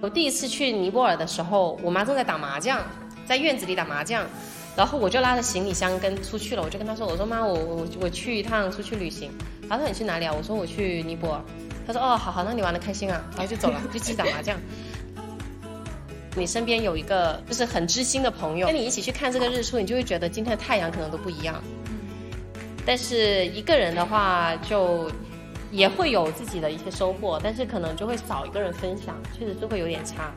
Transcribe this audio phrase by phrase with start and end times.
[0.00, 2.84] 我第一次去尼泊尔的时候，我妈正在打麻将，
[3.24, 4.24] 在院子里打麻将，
[4.76, 6.62] 然后我就拉着行李箱跟出去了。
[6.62, 9.30] 我就跟她说：“我说妈，我我我去一趟出去旅行。”
[9.68, 11.40] 她说：“你去哪里啊？”我说：“我去尼泊尔。”
[11.86, 14.54] 她说：“哦，好好，那你玩的开心啊。”然后就走了，就继续打麻将。
[16.36, 21.60] 你身边有一个就是很知心的朋友，跟你一起去看这个日出，你就会觉得今天的太阳可能都不一样。
[22.84, 25.10] 但是一个人的话就。
[25.70, 30.32] 也会有自己的一些收获，但是可能就会少一个人分享，确实是会有点差。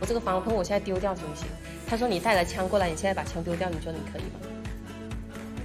[0.00, 1.46] 我这个防喷我现在丢掉行不行？
[1.86, 4.40] 他说你带了枪过来，你现在把枪丢掉，你说你可以吗？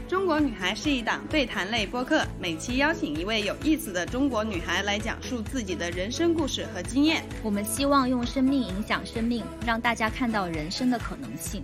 [0.07, 7.23] 中国女孩是一档对谈类播客，每期邀请一位有意思的中国女孩来讲述自己的人生故事和经验。
[7.41, 11.63] 我们希望用生命影响生命，让大家看到人生的可能性。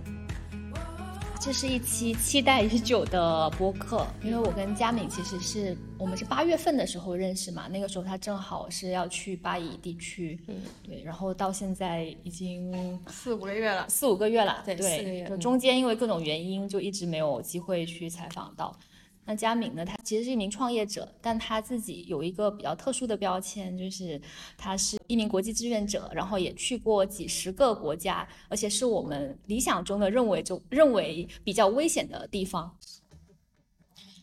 [1.40, 18.78] 这是一期期待已久的播客，因为我跟佳敏其实是我们是八月份的时候认识嘛，那个时候他正好是要去巴以地区，嗯，对，然后到现在已经四五个月了，四五个月了，对，四个月，就中间因为各种原因就一直没有机会去采访到。
[19.30, 19.84] 那佳敏呢？
[19.84, 24.20] 她其实是一名创业者，但她自己有一个比较特殊的标签，就是
[24.58, 32.76] 她是一名国际志愿者，然后也去过几十个国家，而且是我们理想中的认为就认为比较危险的地方。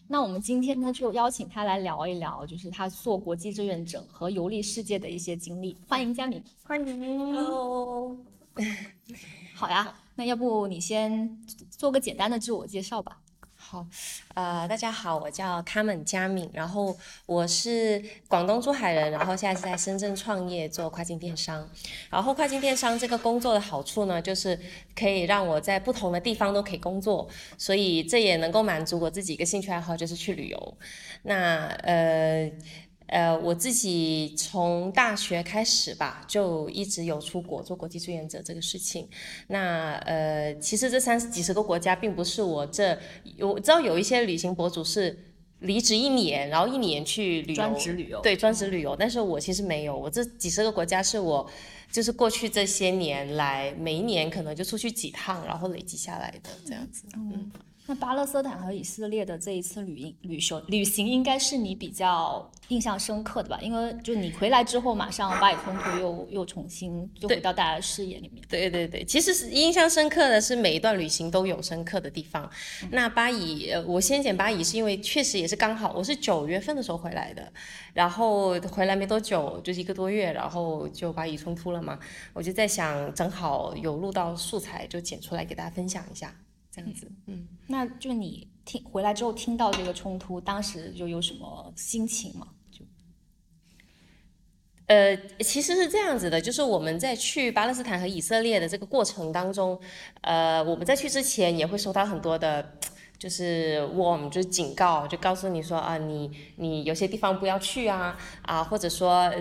[0.10, 5.78] 那我们今天呢，就邀请他来聊一聊，就是他做国际志愿者和游历世界的一些经历。
[5.88, 8.18] 欢迎佳敏，欢迎，Hello，
[9.56, 13.22] 好呀，那要不你先做个简单的自我介绍吧。
[13.70, 13.86] 好，
[14.34, 21.70] 呃，大家好，我叫卡门佳敏，然后我是广东珠海人，然后现在是在深圳创业做跨境电商。
[22.10, 24.58] 然后跨境电商这个工作的好处呢，就是
[24.96, 30.78] 可以让我在不同的地方都可以工作，所以这也能够满足我自己一个兴趣爱好，就是去旅游。
[31.24, 32.50] 那呃。
[33.08, 39.08] 呃，我自己从大学开始吧，就一直有出国做国际志愿者这个事情。
[39.48, 42.98] 那呃，其实这三十几十个国家，并不是我这，
[43.40, 45.18] 我知道有一些旅行博主是
[45.60, 48.96] 离职一年，然后一年去旅游，专职旅游，对，专职旅游。
[48.96, 51.50] 但是我其实没有，我这几十个国家是我，
[51.92, 57.50] 就是过去这些年来，每一年可能就出去几趟，然后累积下来的这样子，嗯。
[57.88, 63.58] 那巴勒斯坦和以色列的这一次旅旅行旅行应该是你比较印象深刻的吧？
[63.62, 68.44] 因为就你回来之后，马上巴以冲突又又重新就回到大家的视野里面。
[68.50, 72.50] 对对对，其实是印象深刻的是每一段旅行都有深刻的地方。
[72.92, 77.50] 那巴以，我先讲巴以是因为确实也是刚好，我是九月份的时候回来的，
[77.94, 81.98] 然后回来没多久，就是一个多月，然后就巴以冲突了嘛，
[82.34, 86.36] 我就在想，正好有录到素材，就剪出来给大家分享一下。
[86.78, 92.48] 这样子，嗯，那就你听回来之后听到这个冲突，当时就有什么心情吗？
[92.72, 92.86] 就，
[94.86, 99.80] 呃，其实是这样子的，就是我们在去巴勒斯坦和以色列的这个过程当中，
[100.22, 102.78] 呃，我们在去之前也会收到很多的。
[103.20, 109.32] 就是 warm，就是警告，就告诉你说啊，你你有些地方不要去啊啊，或者说，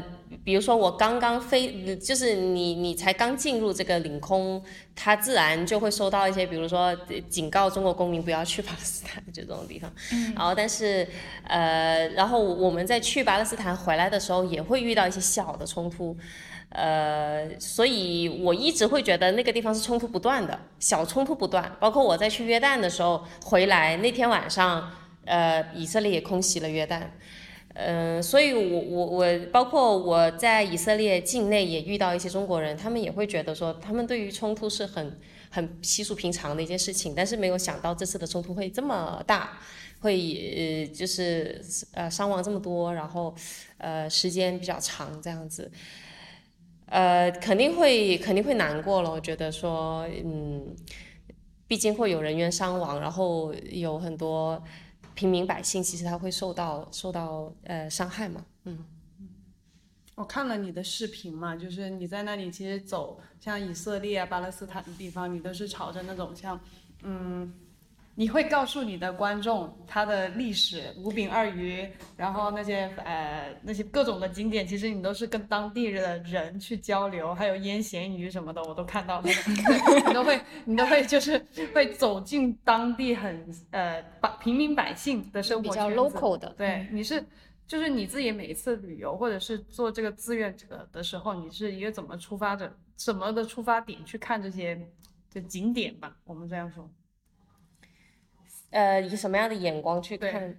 [0.43, 4.63] 比如说我刚刚飞，就是你你才刚进入这个领空，
[4.95, 6.97] 它自然就会收到一些，比如说
[7.29, 9.93] 警告中国公民不要去巴勒斯坦就这种地方。
[10.35, 11.07] 然后但是
[11.45, 16.17] 呃，然后我们在去巴勒斯坦回来的时候，也会遇到一些小的冲突。
[16.71, 21.75] 呃，所以我一直会觉得那个地方是冲突不断的，小冲突不断。
[21.81, 24.91] 包括我在去约旦的时候回来那天晚上，
[25.25, 27.03] 呃，以色列也空袭了约旦。
[27.79, 35.19] 嗯，所以我我我，包括我在以色列境内也遇到一些中国人，他们也会觉得说，他们对于冲突是很
[35.51, 39.59] 很稀疏平常的一件事情，但是没有想到这次的冲突会这么大，
[40.01, 41.63] 会呃就是
[41.93, 43.35] 呃伤亡这么多，然后
[43.77, 45.71] 呃时间比较长这样子。
[46.87, 49.11] 呃，肯定会肯定会难过了。
[49.11, 50.75] 我觉得说，嗯，
[51.67, 54.63] 毕竟会有人员伤亡，然后有很多
[55.15, 58.45] 平民百姓，其实他会受到受到呃伤害嘛。
[58.65, 58.85] 嗯，
[60.15, 66.61] 我看了你的视频嘛，就是你在那里其实走像以色列啊、巴勒斯坦的地方，你都是朝着那种像，
[67.03, 67.53] 嗯。
[68.19, 71.87] 你会告诉你的观众他的历史，五饼二鱼，
[72.17, 79.29] 然后那些呃那些各种的景点，其实你都是跟当地的人去交流，还有腌咸鱼什么的，我都看到了，
[80.09, 81.39] 你都会你都会就是
[81.75, 86.49] 会走进当地很呃百平民百姓的生活，比较 local 的。
[86.57, 87.23] 对，你是
[87.67, 94.81] 就是你自己每一次旅游或者是做这个志愿者的时候，你是一个怎么出发的，什么的出发点去看这些
[95.29, 96.91] 就景点吧，我们这样说。
[98.71, 100.59] 呃，以什么样的眼光去看？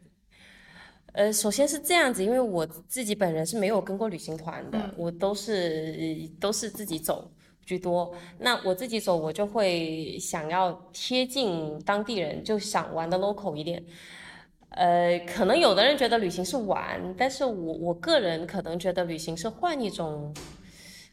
[1.13, 7.31] 呃，首先是这样子，因为我自己本人是没有跟过旅行团的，我都是都是自己走
[7.63, 8.13] 居多。
[8.39, 13.83] 那我自己走，我就会想要贴近当地人，就想玩的 local 一点。
[14.69, 20.33] 呃，可能有的人觉得旅行是玩，但是我我个人可能觉得旅行是换一种。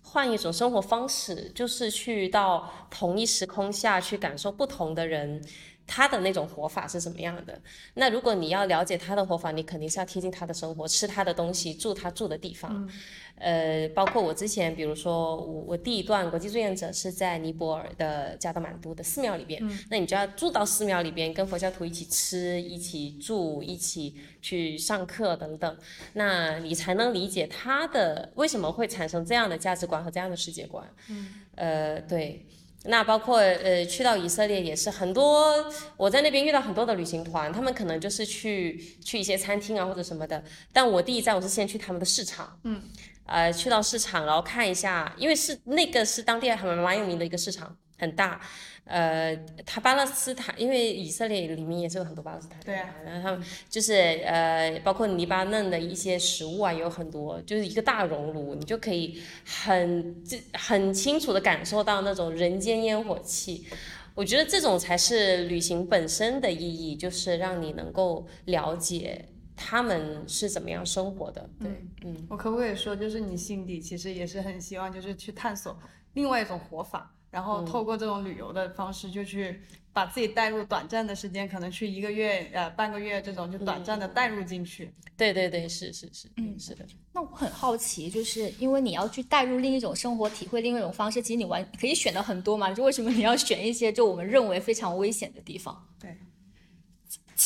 [0.06, 5.42] 换一种生活方式，就是去到同一时空下去感受不同的人，
[5.86, 7.60] 他的那种活法是什么样的。
[7.94, 12.88] 那如果你要了解他的活法，你肯定是要贴近他的生活，吃他的东西，住他住的地方。
[13.36, 19.60] 呃，包括我之前，比如说我我第一段国际志愿者是在尼泊尔的加德满都的寺庙里边，
[19.90, 25.76] 那你就要住到寺庙里边，跟佛教徒一起吃，一起住，一起去上课等等，
[26.12, 30.88] 那你才能理解他的为什么会产生这样的价值观和这样的世界观。
[31.08, 32.46] 嗯，呃，对。
[32.84, 40.42] 那包括呃去到以色列也是很多，我在那边遇到很多的旅行团，他们可能就是去去一些餐厅啊或者什么的，
[40.72, 42.58] 但我第一站我是先去他们的市场。
[42.64, 42.82] 嗯。
[43.26, 48.40] 呃，去到市场，然后看一下，因为是那个是当地还蛮有名的一个市场，很大。
[48.84, 52.60] 呃，他巴勒斯坦，因为以色列里面也是有很多巴勒斯坦。
[52.60, 52.94] 对啊。
[53.04, 53.94] 然后他们就是
[54.26, 63.66] 呃，包括黎巴嫩的一些食物啊，有很多，就是一个大熔炉，你就可以很这很清楚的感受到那种人间烟火气。
[64.14, 69.28] 我觉得这种才是旅行本身的意义，就是让你能够了解。
[69.56, 71.48] 他们是怎么样生活的？
[71.60, 71.70] 对，
[72.04, 75.78] 嗯，我可不可以说，就是你心底其实也是很希望，就是去探索
[76.14, 79.60] 另外一种活法，然后透过这种旅游的方式，就去
[79.92, 84.94] 把自己带入短暂的时间，可能去一个月、呃半个月这种，就短暂的带入进去。
[85.16, 86.86] 对对对，是是是，嗯，是的。
[87.12, 95.84] 那我很好奇，就是因为你要去带入另一种生活，体会另一种方式，其实你完可以选的很多嘛，就为什么你要选一些就我们认为非常危险的地方？
[96.00, 96.16] 对。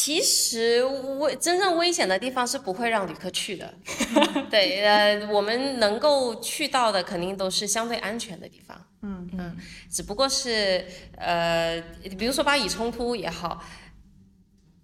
[0.00, 3.74] 其实危真正危险的地方是不会让旅客去的，
[4.48, 9.56] 对，呃，我们能够去到的肯定都是相对安全的地方，嗯嗯，
[9.90, 10.84] 只不过是
[11.16, 11.82] 呃，
[12.16, 13.62] 比如说巴以冲突也好。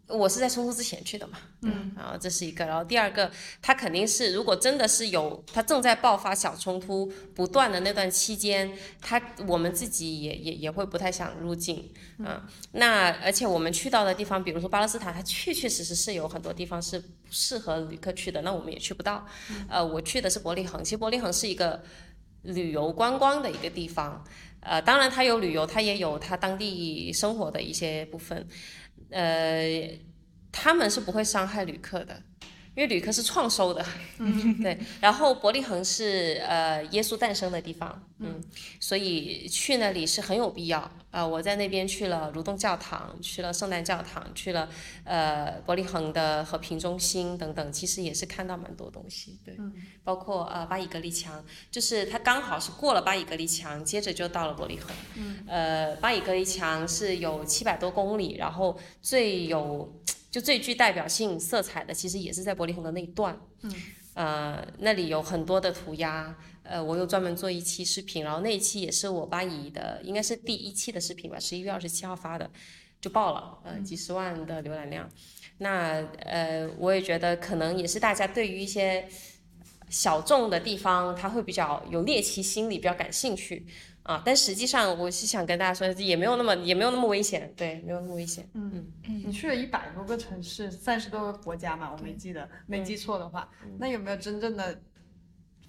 [0.06, 3.30] 我是在冲突之前去的嘛，嗯，然后这是一个，然后第二个，
[3.62, 8.70] 他肯定是如果真的是有他正在爆发小冲突不断的那段期间，
[9.00, 12.38] 他我们自己也也也会不太想入境，嗯，
[12.72, 19.26] 那而且我们去到的地方，比如说巴勒斯坦，它确确实实是有很多地方是适合旅客去的，那我们也去不到，
[19.70, 21.82] 呃，我去的是伯利恒，其实伯利恒是一个
[22.42, 24.22] 旅游观光的一个地方，
[24.60, 28.46] 呃，当然它有旅游，它也有它当地生活的一些部分。
[29.14, 30.00] 呃，
[30.50, 32.20] 他们是不会伤害旅客的，
[32.76, 33.84] 因为旅客是创收的，
[34.62, 34.78] 对。
[35.00, 38.42] 然后伯利恒是呃耶稣诞生的地方，嗯，
[38.80, 40.90] 所以去那里是很有必要。
[41.10, 44.68] 呃，我在那边去了蠕动教堂，去了圣诞教堂，去了
[45.04, 49.56] 呃伯利恒的和平中心等等，其实也是看到蛮多东西，对。
[50.02, 54.90] 包括呃巴以隔离墙，就是它刚好是过了巴以隔离墙，接着就到了伯利恒。
[55.14, 55.44] 嗯。
[55.46, 59.88] 呃，巴以隔离墙是有七百多公里，然后最有
[60.34, 63.38] 就最具代表性色彩的，其实也是在伯利恒的那一段。
[63.62, 63.72] 嗯。
[64.14, 66.36] 呃，那里有很多的涂鸦。
[66.64, 72.50] 呃，我又专门做一期视频，然后那一期也是我巴以的，应该是第一期的视频吧，十一月二十七号发的，
[73.00, 75.08] 就爆了，呃，几十万的浏览量。
[75.58, 79.06] 那呃，我也觉得可能也是大家对于一些
[79.88, 83.64] 小众的地方，他会比较有猎奇心理，比较感兴趣
[84.04, 84.22] 啊。
[84.24, 88.48] 但实际上，我是想跟大家说，也没有那么也没有那么危险，对，没有那么危险。
[88.54, 89.22] 嗯嗯。
[89.26, 94.80] 你去了一百多个城市，三十多个国家嘛，我没记得，没记错的话，那有没有真正的？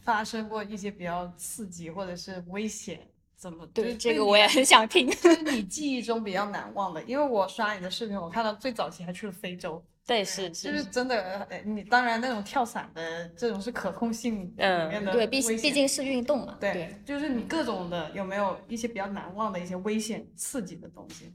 [0.04, 3.00] 发生过一些比较刺激或者是危险，
[3.36, 5.10] 怎么对这个我也很想听。
[5.10, 9.84] 就是你记忆中比较难忘的，因为我刷你的视频，我看到最早期还去了非洲。
[10.06, 11.48] 对，是是就是真的。
[11.66, 16.58] 你当然那种跳伞的这种是可控性里面的，对，毕毕竟是运动嘛。
[16.60, 21.32] 对，就是你各种的有没有一些比较难忘的一些危险刺激的东西？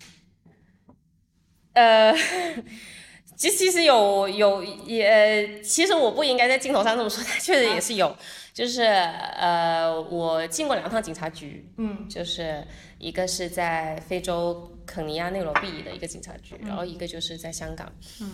[1.72, 2.14] 呃。
[3.36, 8.14] 其其实有有也，其实我不应该在镜头上这么说，但确实也是有，
[8.52, 12.62] 就是呃，我进过两趟警察局，嗯，就是
[12.98, 18.30] 一个是在非洲肯尼亚内罗毕的一个警察局，然后一个就是在香港，嗯，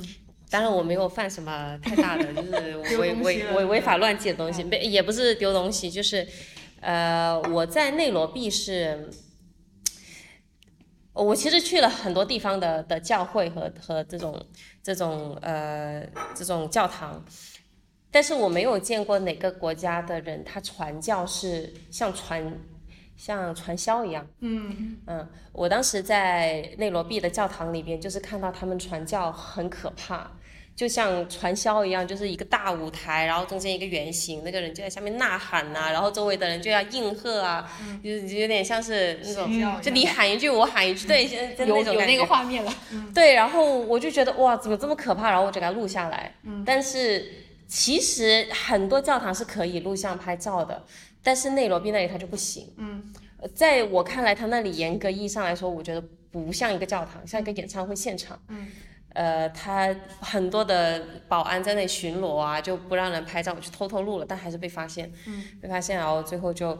[0.50, 6.26] 当然我没有犯什么太大的， 就是违违违违法乱纪的东西，没也不是丢东西，就是
[6.80, 9.10] 呃，我在内罗毕是。
[11.18, 14.38] 我其实去了很多地方的的教会和和这种
[14.82, 17.24] 这种呃这种教堂，
[18.10, 22.60] 但是我没有见过哪个国家的人他传教是像传
[23.16, 24.26] 像传销一样。
[24.40, 30.30] 嗯嗯，我当时在内罗毕的教堂里边，就是看到他们传教很可怕，
[30.76, 37.66] 就像传销一样，就是一个大舞台，然后中间一个圆形，那个人就在下面呐喊呐、然后周围的人就要应和啊，
[38.04, 41.24] 就是有点像是那种，嗯就你喊一句我喊一句，对，
[41.66, 42.26] 有有那个。
[42.26, 42.74] 画面了。
[43.14, 45.30] 对，然后我就觉得哇，怎么这么可怕？
[45.30, 46.34] 然后我就给它录下来。
[46.66, 47.24] 但是
[47.68, 50.84] 其实很多教堂是可以录像拍照的，
[51.22, 52.70] 但是内罗毕那里它就不行。
[52.76, 53.14] 嗯，
[53.54, 58.38] 在我看来，他那里严格意义上来说，我觉得不像一个教堂，像一个演唱会现场。
[58.48, 58.66] 嗯。
[59.16, 65.10] 呃，他很多的保安在那里巡逻啊，就不让人拍照，我就偷偷录了，但还是被发现。
[65.26, 65.42] 嗯。
[65.60, 66.78] 被发现，然后最后就。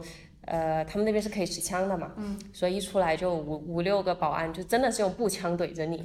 [0.49, 6.01] 呃，他们那边是可以持枪的嘛，嗯，所以一出来就五五六个保安，就真的是用步枪怼着你，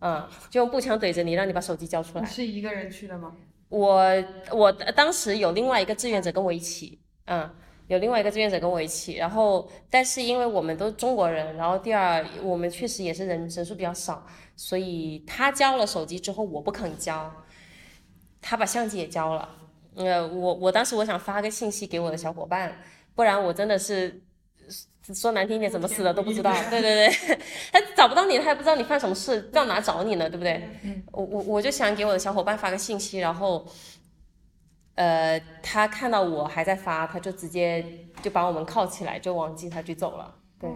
[0.00, 2.26] 嗯，就用步枪怼着你，让你把手机交出你来。
[2.26, 3.36] 是一个人去的吗？
[3.68, 4.12] 我
[4.50, 7.48] 我当时有另外一个志愿者跟我一起，嗯，
[7.86, 14.26] 有另外一个志愿者跟我一起，然后但是因为我们都是中国人，然后第二我们确实也是人人数比较少，
[14.56, 17.30] 所以他交了手机之后我不肯交，
[18.40, 19.48] 他把相机也交了，
[19.96, 22.76] 呃，我我当时我想发个信息给我的小伙伴，
[23.14, 24.22] 不然我真的是。
[25.14, 26.50] 说难听一点，怎么死的都不知道。
[26.70, 27.38] 对对对，
[27.70, 30.30] 他找不到你，他也不知道你犯什么事，到哪找你呢？
[30.30, 30.66] 对不对？
[31.12, 33.66] 我我我就想给我的小伙伴发个信息，然后，
[34.94, 37.84] 呃，他看到我还在发，他就直接
[38.22, 40.34] 就把我们铐起来，就往警察局走了。
[40.60, 40.70] 对，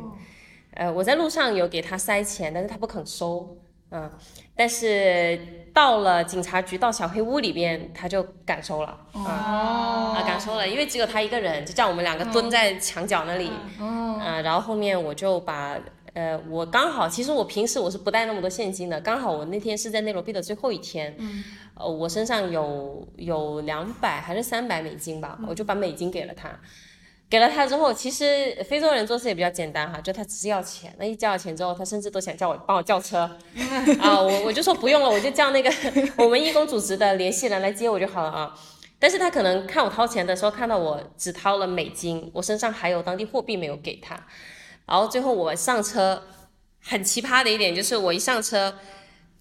[0.74, 3.56] 呃，我在路上有给他塞钱，但是他不肯收，
[3.90, 4.10] 嗯，
[4.56, 15.78] 但是到了警察局，到小黑屋里边，他就敢收了，哦啊，敢收了，因为只有他一个人，就叫我们两个蹲在墙角那里，嗯、然后后面我就把。
[16.14, 26.58] 呃，我刚好，其实我平时我是不带那么多现金的，刚好我那天是在内罗毕的最后一天，嗯，呃，我身上有有两百还是三百美金吧，我就把美金给了他，
[27.28, 33.18] 给了他之后，其实非洲人做事也比较简单哈，就他只是要钱，那一交了钱之后，他甚至都想叫我帮我叫车，
[34.00, 35.70] 啊，我我就说不用了，我就叫那个
[36.16, 38.54] 我们义工组织的联系人来接我就好了啊。
[39.00, 44.26] 但是他可能看我掏钱的时候，看到我只掏了美金，我身上还有当地货币没有给他，
[44.88, 46.22] 然后最后我上车，
[46.82, 48.74] 很奇葩的一点就是我一上车，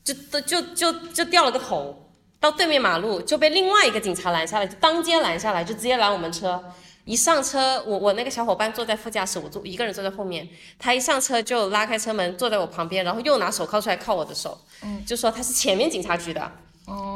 [0.04, 6.64] 就就就就就掉了个头，到对面马路就被另外一个警察拦下来，就当街拦下来，就直接拦我们车。
[7.06, 10.46] 一上车，我我那个小伙伴坐在副驾驶，我坐一个人坐在后面。
[10.78, 14.60] 他一上车就拉开车门，坐在我旁边，然后又拿手铐出来铐我的手，
[15.06, 16.52] 就说他是前面警察局的，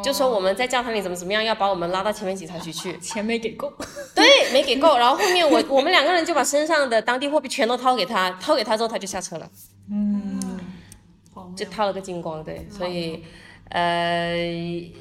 [0.03, 2.97] 就说我们在教堂里怎么怎么样，要把我们拉到前面警察局去。
[2.99, 3.71] 钱没 给够，
[4.13, 4.97] 对，没给够。
[4.97, 9.49] 然后后面我我们两个人就把身上的当地货币全都掏给他，掏给他之后他就下车了，
[11.33, 12.43] 荒谬就掏了个精光。
[12.43, 13.23] 对，所以
[13.69, 14.35] 呃，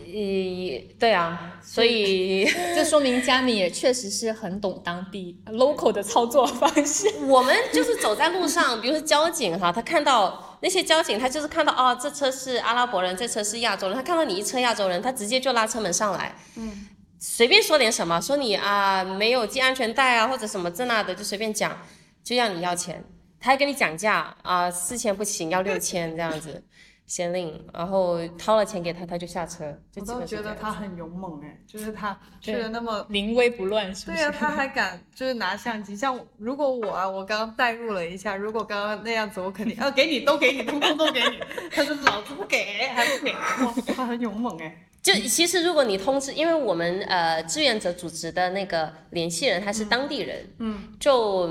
[0.07, 2.45] 一对啊，所以
[2.77, 7.09] 这说明佳敏也确实是很懂当地 local 的操作方式。
[7.27, 16.89] 我们就是走在路上，比如说交警哈，他看到那些交警，他就是看到哦，这车是阿拉伯人，这车是亚洲人，他看到你一车亚洲人，他直接就拉车门上来，嗯，
[17.19, 21.79] 随便说点什么，说你啊没有系安全带啊，或者什么这那的，就随便讲，
[22.23, 23.03] 就让你要钱，
[23.41, 26.63] 他还跟你讲价啊，四千不行，要六千这样子。
[27.11, 34.17] 先令，然后掏了钱给他，他就下车，就我觉得他很勇猛哎，就是他去的那么临危不乱，是不是？
[34.17, 35.97] 对呀、他还敢就是拿相机。
[35.97, 41.41] 像如果我啊，我刚刚代入了一下，如果刚刚那样子，我肯定啊给你，都给你，通通都给你。
[41.73, 44.87] 他说老子不给，还不给，哇，他很勇猛哎。
[45.03, 51.51] 就其实，如果你通知，因为我们呃志愿者组织的那个联系人他是当地人，嗯，就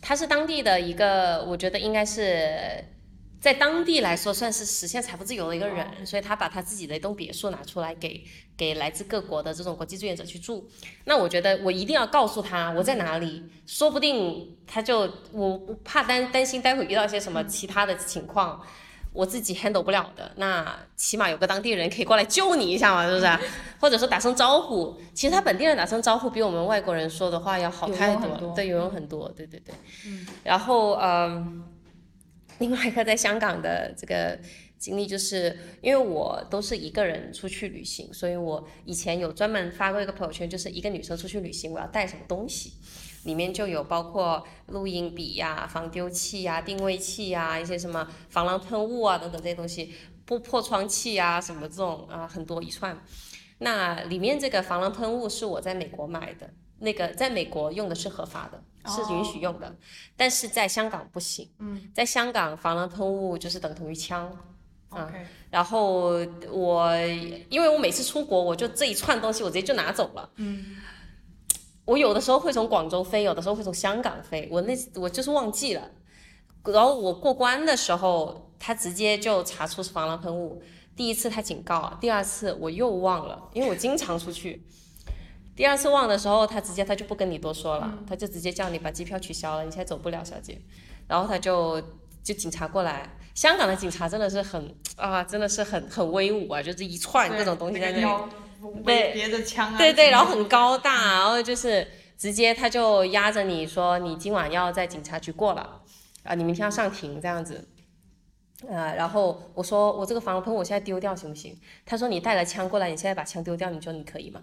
[0.00, 2.82] 他是当地的一个，我觉得应该是
[3.40, 8.24] 在当地来说算是实现财富自由的一个人，所以他把他自己的一栋别墅拿出来给
[8.56, 10.68] 给来自各国的这种国际志愿者去住。
[11.04, 15.00] 那我觉得我一定要告诉他我在哪里，说不定他就
[15.32, 18.60] 我我怕担担心待会遇到一些什么其他的情况。
[19.12, 23.38] 我自己 handle 不了的，那起码有个当地人可以过来救你一下嘛，是不是？
[23.80, 29.74] 或者说打声招呼，其实他本地人打声招呼比我们外国人说的话要好太多，对，有用很多，对对对。
[30.06, 30.26] 嗯。
[30.44, 31.64] 然后嗯，
[32.58, 34.38] 另外一个在香港的这个
[34.78, 42.72] 经历，就是因为我都是一个人出去旅行，所以我以前有专门发过一个朋友圈，就是一个女生出去旅行，我要带什么东西。
[43.24, 49.92] 里面就有包括录音笔呀、防丢器呀、定位器呀、一些什么防狼喷雾啊等等这些东西，
[50.24, 52.96] 破破窗器啊什么这种啊很多一串。
[53.58, 56.48] 那里面这个防狼喷雾是我在美国买的，
[56.78, 59.74] 那个在美国用的是合法的，是允许用的，
[60.16, 61.50] 但是在香港不行。
[61.58, 64.26] 嗯，在香港防狼喷雾就是等同于枪。
[64.88, 66.12] 啊 OK，然后
[66.48, 66.96] 我
[67.50, 70.30] 因为我每次出国，我就这一串东西我直接就拿走了。
[70.36, 70.76] 嗯，
[71.84, 75.90] 我有的时候会从广州飞，有的时候会从香港飞，我那我就是忘记了。
[76.64, 80.62] 然后我过关的时候，他直接就查出是防狼喷雾，
[80.94, 84.64] 第一次他警告，第二次我又忘了，因为我经常出去。
[85.56, 90.60] 第二次忘的时候，他直接他就不跟你多说了，他就直接叫你把机票取消了，你现在走不了，小姐。
[91.08, 91.80] 然后他就
[92.22, 98.22] 就警察过来，香港的警察真的是很啊，真的是很很威武啊，就是一串各种东西在那里。
[98.84, 99.78] 对，别着枪啊。
[99.78, 105.80] 对对，然后很高大，然后就是直接他就压着你说你今晚要在警察局过了，
[106.24, 107.66] 啊，你明天要上庭这样子。
[108.68, 111.58] 呃，然后我说我这个防狼喷我现在丢掉行不行？
[111.84, 114.42] 他说你带了枪过来，你现在把枪丢掉，你说你可以吗？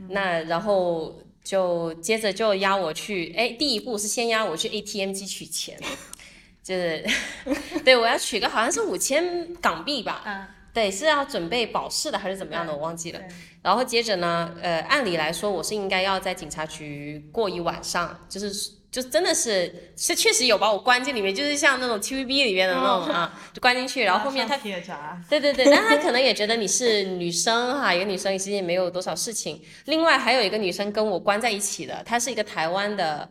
[0.00, 5.78] 嗯，那然后就接着就押我去，哎，第一步是先押我去 ATM 机取钱，
[6.62, 7.04] 就是
[7.84, 13.20] 对我要取个好像是五千港币吧，嗯，对，是要准备保释的还是怎么样的，我忘记了。
[13.62, 18.79] 然后接着呢，呃，按理来说我是应该要在警察局过一晚上，就是。
[18.90, 29.62] 就真的是是确实有把我关进里面，就是像那种 TVB 里面的那种啊，就关进去，然后后面他对对对， 但他可能也觉得你是女生哈，一个女生其实也没有多少事情。
[29.84, 33.28] 另外还有一个女生跟我关在一起的，她是一个台湾的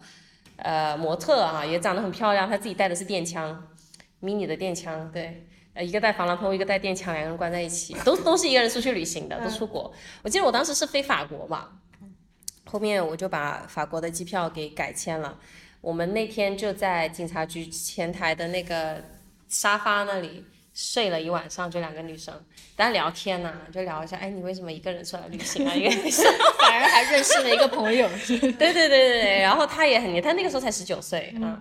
[0.56, 3.68] 呃模特啊，也长得很漂亮，她自己带的是电枪
[4.24, 9.94] ，mini 的电枪，对，呃一个带防狼喷雾，一个带电枪，两个人关在一起，都都是一个人出去旅行的，都出国。
[10.24, 11.68] 我记得我当时是飞法国嘛。
[12.72, 15.36] 后面我就把法国的机票给改签了，
[15.82, 19.04] 我们那天就在警察局前台的那个
[19.48, 22.32] 沙发那里睡了一晚上，就两个女生，
[22.76, 25.74] 但聊天呢，就聊一下，哎，你为什么一个人出来旅行啊？
[25.74, 26.24] 一个女生
[26.62, 31.60] 反而还认识了一个朋友， 对对对对对，然后他也很年，他那个时候才十九岁啊，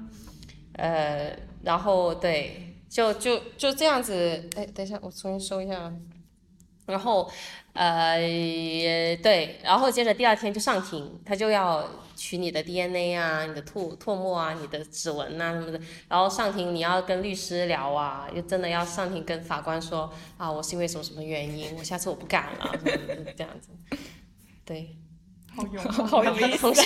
[0.74, 5.90] 呃，然后对，就就就这样子，哎，等一下，我重新收一下，
[6.84, 7.30] 然后。
[7.78, 8.18] 呃，
[9.23, 22.73] 对，然后接着第二天就上庭，他就要取你的 DNA 啊，你的唾唾沫啊，你的指纹啊什么的，然后上庭你要跟律师聊啊，又真的要上庭跟法官说啊，我是因为什么什么原因，我下次我不敢了，
[23.37, 23.68] 这样子，
[24.64, 24.97] 对，
[25.54, 26.66] 好有好有意思。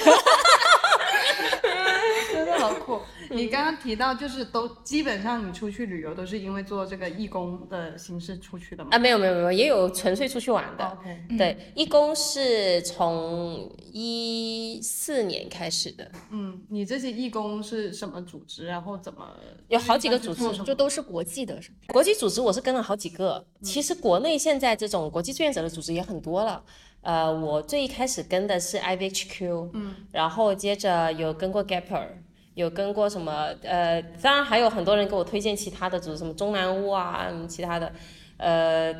[2.32, 3.00] 真的好酷！
[3.32, 8.90] 你刚刚提到，就是都基本上你出去旅游都是因为做这个义工的形式出去的吗？
[8.92, 10.84] 啊，没有没有没有，也有纯粹出去玩的。
[10.84, 16.10] OK，对，义工是从一四年开始的。
[16.30, 18.66] 嗯，你这些义工是什么组织？
[18.66, 19.28] 然后怎么？
[19.68, 21.58] 有好几个组织，就都是国际的。
[21.88, 23.44] 国际组织我是跟了好几个。
[23.62, 26.62] 其实国内现在这种国际志愿者的组织也很多了。
[27.02, 32.06] 呃，我最一开始跟的是 IVHQ，嗯，然后接着有跟过 Gapper，
[32.54, 37.92] 有跟过什么，呃，当然还有很多人给我推荐其他的组织，什么中南屋啊，什么其他的，
[38.36, 38.94] 呃，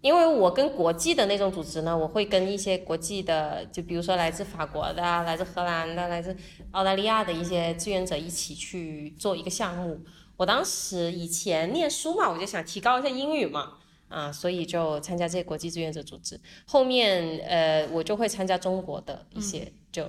[0.00, 6.36] 因为我跟国际的那种组织呢，我会跟一些国际的，就比如说来自法国的、来自荷兰的、来自
[6.72, 10.00] 澳大利亚的一些志愿者一起去做一个项目。
[10.36, 13.74] 我当时以前念书嘛，我就想提高一下英语嘛。
[14.08, 16.38] 啊，所以就参加这些国际志愿者组织。
[16.66, 19.72] 后面呃，我就会参加中国的一些。
[19.90, 20.06] 就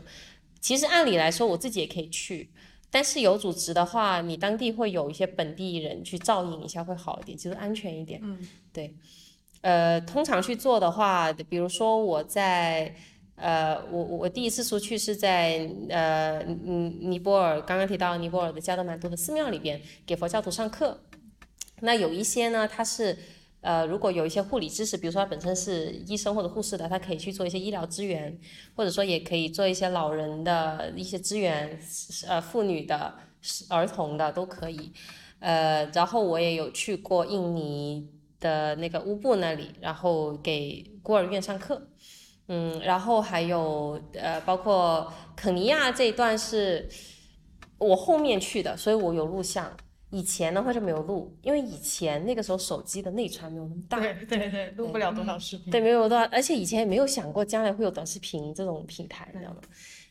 [0.60, 2.50] 其实按理来说，我自己也可以去，
[2.94, 8.20] 但是有组织的话，你当地会有一些本地人去照应一下，会好一点，就是安全一点。
[8.22, 8.38] 嗯，
[8.72, 8.94] 对。
[9.62, 12.94] 呃，通常去做的话，比如说我在
[13.36, 21.02] 呃，我我第一次出去是在呃尼尼泊尔，刚刚提到尼泊尔的加德满都的寺庙里边给佛教徒上课。
[21.82, 23.18] 那有一些呢，他是。
[23.64, 28.38] 呃，如果有一些护理知识，比如说他本身是医生或者护士的，他可以去做一些医疗资源，
[28.76, 31.80] 或者说也可以做一些老人的一些资源，
[32.28, 33.16] 呃，妇女的、
[33.70, 34.92] 儿童的都可以。
[35.40, 38.06] 呃，然后我也有去过印尼
[38.42, 41.88] 的那个乌布那里，然后给孤儿院上课。
[42.50, 46.90] 嗯，然后还有呃，包括肯尼亚这一段是
[47.78, 49.72] 我后面去的，所以我有录像。
[50.14, 55.72] 以前的话就没有录，因为以前那个时候手机的内存没有那么大，对对对，录不了多少视频。
[55.72, 59.58] 对，没有多少，而且以前也没有想过将来会有短视频这种平台，你知道吗？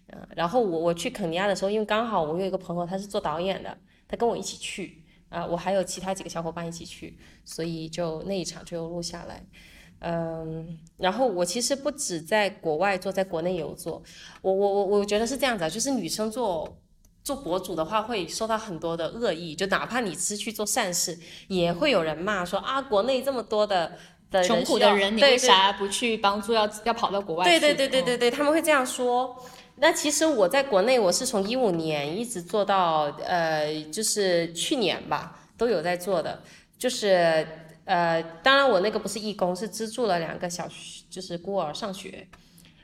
[0.09, 9.47] 嗯，然后我我去肯尼亚的时候，因为刚好我有一个朋友他是做导演的，他跟我一起去，啊，我还有其他几个小伙伴一起去，所以就那一场就录下来。
[10.01, 14.03] 嗯，然后我其实不止在国外做，在国内也有做。
[14.41, 16.77] 我我我我觉得是这样子啊，就是女生做。
[17.25, 23.93] 做博主的话会受到很多的恶意，就哪怕你是去做善事，也会有人骂说啊，国内这么多的
[24.31, 26.53] 的穷苦的人，你为啥不去帮助？
[26.53, 27.45] 要要跑到国外？
[27.45, 29.37] 对对对对对对，他们会这样说。
[29.77, 36.43] 那其实我在国内，我是从一五年一直做到呃，就是去年吧，都有在做的。
[36.79, 37.47] 就是
[37.85, 40.69] 呃，当然我那个不是义工，是资助了两个小
[41.09, 42.27] 就是孤儿上学。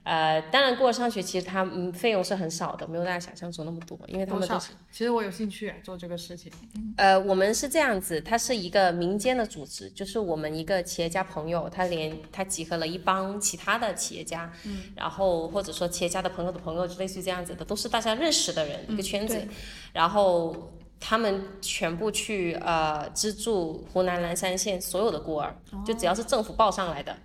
[0.08, 4.72] 呃，当然过了上学其实它嗯费用是很少的，没有大家想象中那么多，因为他们都是？
[4.90, 6.50] 其实我有兴趣做这个事情。
[6.96, 19.46] 呃，我们是这样子，它是一个民间的组织，就是我们一个企业家朋友，他连他集合了一帮其他的企业家，嗯，然后或者说企业家的朋友的朋友，就类似于这样子的，都是大家认识的人、一个圈子，
[19.92, 25.54] 然后他们全部去呃资助湖南蓝山县所有的孤儿，
[25.86, 27.16] 就只要是政府报上来的，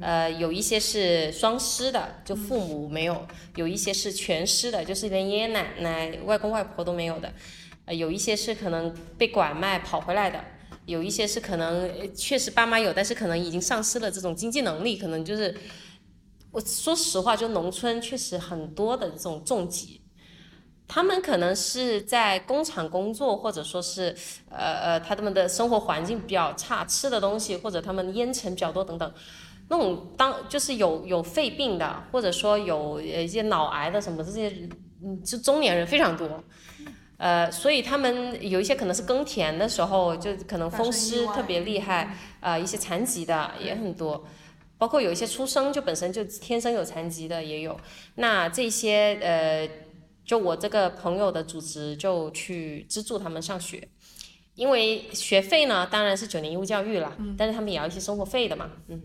[0.00, 3.14] 呃，有一些是双失的，就父母没有；
[3.56, 7.32] 有一些是全失的，就是连爷爷奶奶、外公外婆都没有的。
[7.86, 10.38] 呃，有一些是可能被拐卖跑回来的，
[10.84, 15.56] 有一些是可能呃确实爸妈有，但是可能已经丧失了这种经济能力，可能就是
[16.50, 20.01] 我说实话，就农村确实很多的这种重疾，
[20.88, 24.14] 他们可能是在工厂工作，或者说是
[24.50, 29.12] 呃呃他们的生活环境比较差，吃的东西或者他们烟尘比较多等等。
[29.68, 34.52] 那种当就是有有肺病的，或者说有呃一些脑癌的什么这些，
[35.02, 36.42] 嗯，就中年人非常多。
[37.16, 44.26] 呃，所以他们有一些可能是耕田的时候，就可能风湿特别厉害，呃，一些残疾的也很多，
[44.76, 47.78] 包括有一些出生就本身就天生有残疾的也有。
[48.16, 49.68] 那这些呃，
[50.24, 53.88] 就我这个朋友的组织就去资助他们上学，
[54.54, 59.00] 因为学费呢当然是九年义务教育了，但是他们也要一些生活费的嘛，嗯，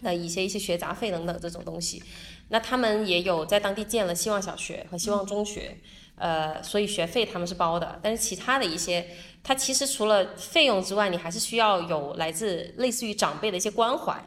[0.00, 2.02] 那，一些一些学杂费等等这种东西。
[2.48, 5.78] 那他们也有在当地建了希望小学和希望中学。
[6.16, 9.04] 呃，所以学费他们是包的，但是其他的一些，
[9.42, 14.24] 他其实除了费用之外，你还是需要有来自类似于长辈的一些关怀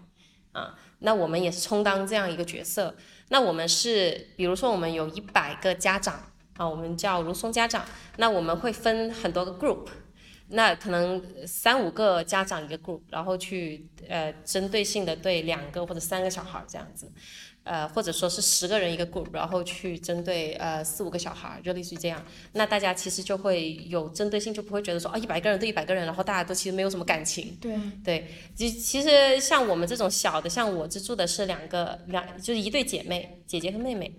[0.52, 0.76] 啊。
[1.00, 2.96] 那我们也是充当这样一个角色。
[3.30, 7.86] 那我们是，比如说我们有一百个家长啊，我们叫如松家长，
[8.18, 9.88] 那我们会分很多个 group，
[10.50, 17.12] 那可能三五个家长一个 group，然后去呃针对性的对两个或者三个小孩这样子。
[17.66, 22.24] 呃，或者说是十个人一个 group，然后去针对呃四五个小孩儿，就类似于这样。
[22.54, 27.58] 那大家其实就会有针对性，就不会觉得说啊一百个人对一百个人，然后大家都其实没有什么感情。
[27.60, 34.16] 对对，其其实像我们这种小的，像我资助的是两个两，就是一对姐妹，姐姐和妹妹。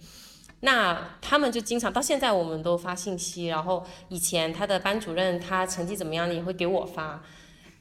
[0.60, 7.22] 那他们就经常到现在我们都发信息，然后以前他的班主任他成绩怎么样也会给我发。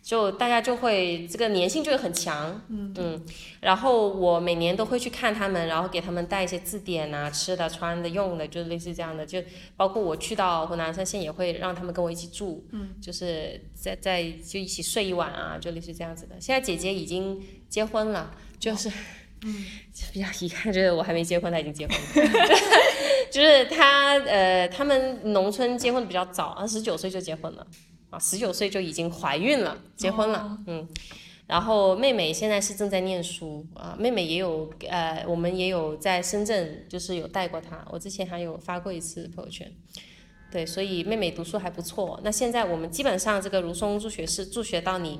[0.05, 3.25] 就大家就会这个粘性就会很强，嗯
[3.59, 9.25] 然后我每年都会去看他们，然后给他们带一些字典啊、吃的、穿的、用的，就类似这样的。
[9.25, 9.41] 就
[9.75, 16.35] 包括我去到湖南三县，也会让他们跟我一起住，嗯，就是在在就一起睡一晚啊，就类似这样子的。
[16.39, 18.87] 现在姐姐已经结婚了，就是，
[19.43, 19.65] 嗯，
[20.13, 22.49] 比较遗憾，就是我还没结婚，她已经结婚了。
[23.31, 27.65] 就是她呃，他们农村结婚的比较早，二十九岁就结婚了。
[28.15, 30.87] 啊，十九岁就已经怀孕了，结婚了，嗯，
[31.47, 39.69] 然后妹妹现在是正在念书啊，妹妹也有呃，我们也有在深圳，就是有带过她，我之前还有发过一次朋友圈，
[40.49, 42.17] 对，所以妹妹读书还不错。
[42.23, 45.19] 那现在我们基本上这个如松助学是助学到你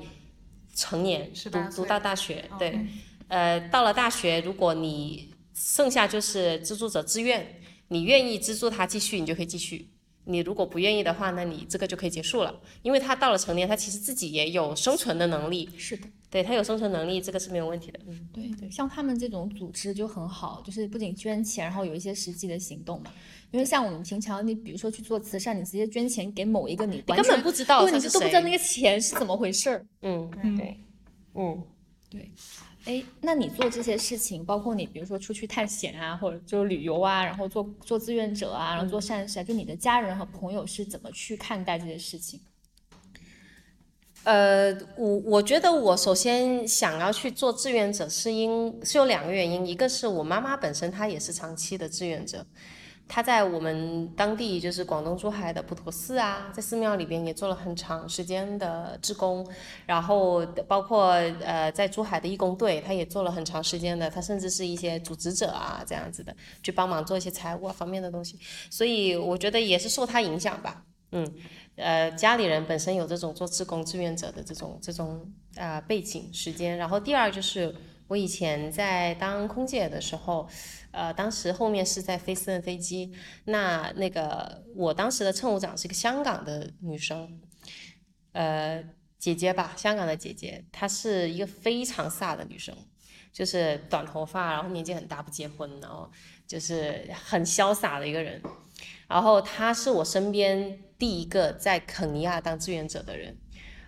[0.74, 2.80] 成年，读18读到大学，对，
[3.28, 9.90] 呃，到了大学，如果你剩下就是资助者自愿，你愿意资助他继续，你就可以继续。
[10.28, 18.00] 你如果不愿意的话，那你这个就可以结束了，因为他到了成年，他其实自己也有生存的能力，是的，对他有生存能力，这个是没有问题的。
[18.08, 23.12] 嗯，对对，像他们这种组织就很好，就是不仅捐钱，然后有一些实际的行动嘛。
[23.52, 29.86] 因为像我们平常，你比如说去做慈善，你直接捐钱给某一个你完根本全不知道对，你都不知道那个钱是怎么回事儿。
[30.02, 30.76] 嗯，对，
[31.34, 31.62] 嗯。
[32.86, 42.40] 哎，那你做这些事情，包括你比如说出去探险啊，或者就是旅游啊，然后做做志愿者啊，然后做善事啊，就你的家人和朋友是怎么去看待这些事情？
[44.22, 52.46] 呃，我我觉得我首先想要去做志愿者，是因是有两个原因，一个是我妈妈本身她也是长期的志愿者，
[53.08, 59.46] 他在我们当地就是广东珠海的普陀寺啊，在寺庙里边也做了很长时间的志工，
[59.86, 61.10] 然后包括
[61.44, 68.38] 呃在珠海的义工队，他也做了很长时间的，他甚至是一些组织者啊这样子的，去帮忙做一些财务方面的东西，
[68.70, 71.32] 所以我觉得也是受他影响吧，嗯。
[71.76, 77.74] 呃，家里人本身有这种做志工志愿者的这种这种呃背景时间，然后第二就是
[78.08, 80.48] 我以前在当空姐的时候，
[80.92, 83.12] 呃，当时后面是在飞私人飞机，
[83.44, 87.40] 那那个我当时的乘务长是一个香港的女生，
[88.32, 88.84] 呃，
[89.18, 92.76] 姐姐吧，香港的姐姐，她是一个非常飒的女生，
[93.32, 96.08] 就是短头发，然后年纪很大，不结婚，然后
[96.46, 98.40] 就是很潇洒的一个人。
[99.08, 103.36] 然后她是我身边第一个在肯尼亚当志愿者的人，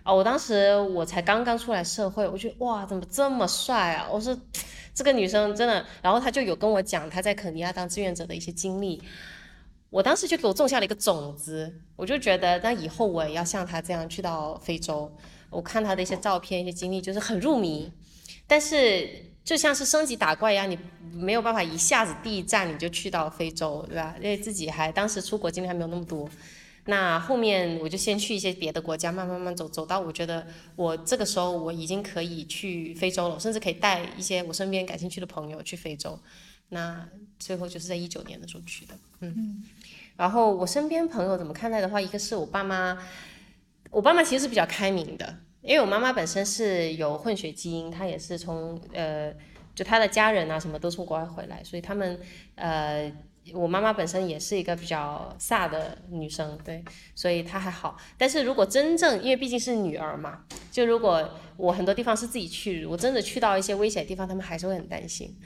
[0.09, 4.07] 啊，我当时我才刚刚出来社会，我觉得哇，怎么这么帅啊！
[4.11, 4.35] 我说
[4.91, 8.99] 这个女生真的，然后她就有跟我讲她在肯尼亚当志愿者的一些经历，
[9.91, 15.15] 我当时就给我种下了一个种子，我就觉得那以后我也要像她这样去到非洲。
[15.51, 17.93] 我看她的一些照片、一些经历，就是很入迷，
[18.47, 19.07] 但是
[19.43, 20.75] 就像是升级打怪一样，你
[21.13, 24.15] 没有办法一下子第一站你就去到非洲，对吧？
[24.19, 26.27] 因为自己还当时出国经历还没有那么多。
[26.85, 36.17] 那后面我就先去一些别的国家，慢慢慢走，走到我觉得我这个时候我已经可以去非洲了，甚至可以带一些我身边感兴趣的朋友去非洲。
[36.69, 39.63] 那最后就是在一九年的时候去的，嗯。
[40.15, 42.97] 然后我身边朋友怎么看待的话，一个是我爸妈，
[43.91, 49.31] 我爸妈其实是比较开明的，因为我妈妈本身是有混血基因，她也是从呃，
[49.75, 52.19] 就她的家人啊什么都从国外回来，所以他们
[52.55, 53.11] 呃。
[53.53, 56.83] 我妈妈本身也是一个比较飒的女生，对，
[57.15, 57.97] 所以她还好。
[58.17, 60.39] 但是如果真正，因为毕竟是女儿嘛，
[60.71, 65.37] 就如果我很多地方是自己去，我真的去到一些危险的地方，他们还是会很担心。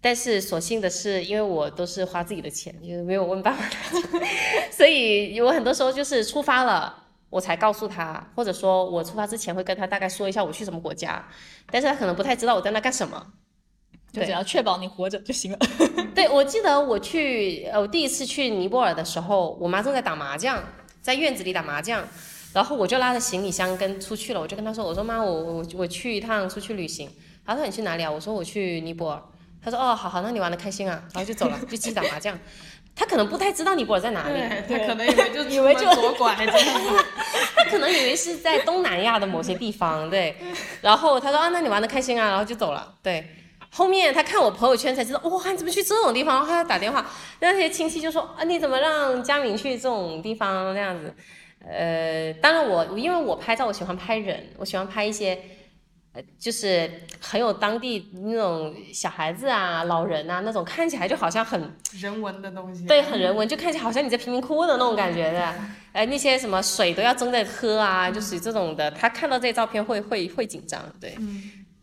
[0.00, 3.58] 但是所幸的是，因为我都是花自己的钱，就是没有问爸妈，
[4.70, 11.26] 所以我很多时候就是出发了，我才告诉他，或者说我出发之前会跟他大概说一下我去什么国家，
[11.72, 13.32] 但是他可能不太知道我在那干什么。
[14.20, 15.58] 就只要确保你活着就行了。
[16.14, 20.62] 对，我记得我去，呃，我第一次去尼泊尔的时候，我妈正在打麻将，
[21.02, 22.02] 在院子里打麻将，
[22.54, 24.40] 然后我就拉着行李箱跟出去了。
[24.40, 27.10] 我就跟她说：“我说妈，我我我去一趟出去旅行。”
[27.44, 29.22] 她说：“你去哪里啊？”我说：“我去尼泊尔。”
[29.62, 32.38] 她说：“哦，好好，那你玩的开心啊。”然后就走了，就继续打麻将。
[32.94, 36.96] 她可能不太知道尼泊尔在哪里，她可能以为就以为就左拐这样。
[37.54, 40.34] 她可能以为是在东南亚的某些地方，对。
[40.80, 43.28] 然后她说：“啊，那你玩的开心啊。”然后就走了，对。
[43.76, 46.36] 后面他看我朋友圈才知道，哇，你怎么去这种地方？
[46.36, 47.04] 然后他打电话，
[47.40, 51.14] 那些亲戚就说啊，你怎么让佳敏去这种地方那样子？
[51.68, 55.38] 呃，当然我因为我拍照，我喜欢拍人，我喜欢拍一些，
[56.14, 61.60] 呃，就是很有当地那种小孩子啊、老人啊那种，看起来就好像很
[62.00, 62.86] 人文的东西。
[62.86, 65.54] 对，很人文，就看起来好像你在贫民窟的那种感觉的。
[65.92, 68.90] 呃，那些什么水都要争着喝啊，就是这种的。
[68.92, 71.14] 他看到这些照片会会会紧张，对。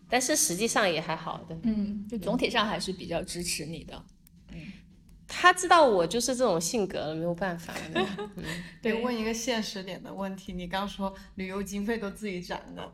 [0.10, 4.04] 但是实际上也还好的，嗯，就总体上还是比较支持你的，
[4.52, 4.58] 嗯，
[5.28, 7.74] 他知道我就是这种性格了，没有办法。
[8.82, 12.94] 对，问一个现实点的问题，你刚说旅游经费都自己攒的，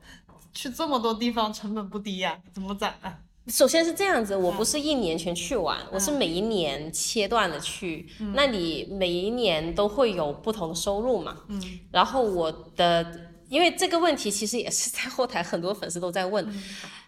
[0.53, 3.19] 去这么多地方成本不低呀，怎么攒啊？
[3.47, 13.28] 首先是这样子，我不是一年全去完，我是每一年切断的去，那你每一年都会有不同的收入嘛，嗯，然后我的。
[13.49, 16.47] 因为这个问题其实也是在后台很多粉丝都在问，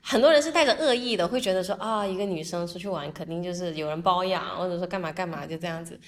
[0.01, 5.99] 很多人是带着恶意的，会觉得说啊，一个女生出去玩肯定就是有人包养，或者说干嘛干嘛就这样子。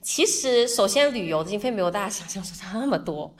[0.00, 3.34] 其实首先旅游的经费没有大家想象中那么多，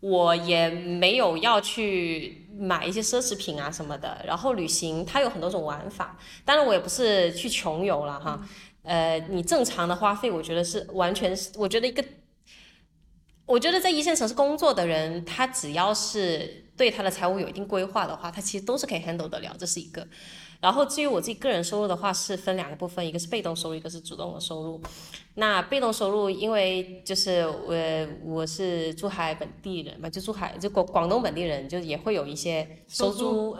[0.00, 4.24] 我也没有要去买一些奢侈品啊什么的。
[4.26, 8.40] 然后旅行它有很多种玩法，当然我也不是去穷游了哈。
[8.82, 12.02] 呃，你正常的花费，我觉得是完全是，我觉得一个。
[13.46, 20.06] 我觉得在一线城市工作的人，他只要是对他的财务有一定规划的话，他其实都是可以 handle 得了，这是一个。
[20.58, 24.80] 然后至于我自己个人收入的话，是分两个部分，一个是被动收入，一个是主动的收入。
[25.34, 27.74] 那被动收入，因为就是我
[28.24, 33.56] 我是珠海本地人嘛，就珠海就广广东本地人，就也会有一些 收租。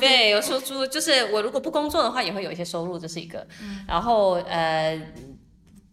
[0.00, 3.46] 对，有收租，就是我如果不工作的话，也会有一些收入，这是一个。
[3.86, 5.00] 然后呃。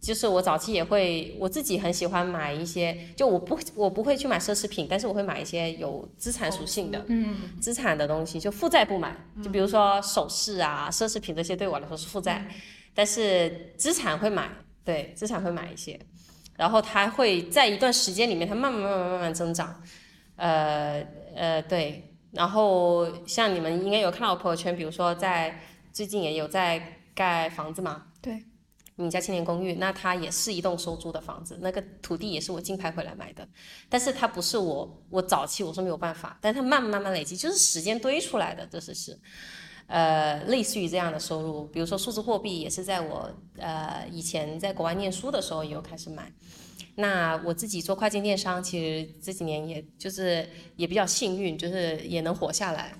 [0.04, 12.46] 就是我早期也会，我自己很喜欢买一些，就我不我不会去买奢侈品，但是我会买一些有资产属性的，嗯，资产的东西，就负债不买，就比如说首饰啊、奢侈品这些对我来说是负债，
[12.94, 14.50] 但是资产会买，
[14.84, 15.98] 对，资产会买一些，
[16.54, 19.82] 然后它会在一段时间里面，它慢慢慢慢慢慢增长，
[20.36, 21.02] 呃
[21.34, 25.58] 呃对，然后像你们应该有看到我朋友圈，比如说在
[25.94, 28.44] 最近也有在盖房子嘛，对。
[28.96, 33.46] 你家青年公寓，那它也是一栋收租的房子，那个土地也是我竞拍回来买的，
[33.88, 39.18] 但是它不是我，我早期我说没有办法，但它慢慢慢慢累积，就是时间堆出来的，这是是，
[39.88, 43.28] 呃，类似于这样的收入，比如说数字货币也是在我
[43.58, 46.32] 呃以前在国外念书的时候也有开始买，
[46.94, 52.92] 那我自己做跨境电商，其实这几年也就是也比较幸运，就是也能活下来。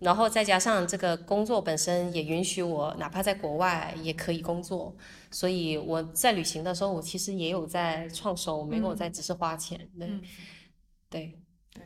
[0.00, 4.94] 然后再加上这个工作本身也允许我，哪怕在国外也可以工作，
[5.30, 9.78] 所以我在旅行的时候，我其实也有在创收，没有在只是花钱。
[9.98, 10.08] 对，
[11.10, 11.38] 对，
[11.74, 11.82] 对，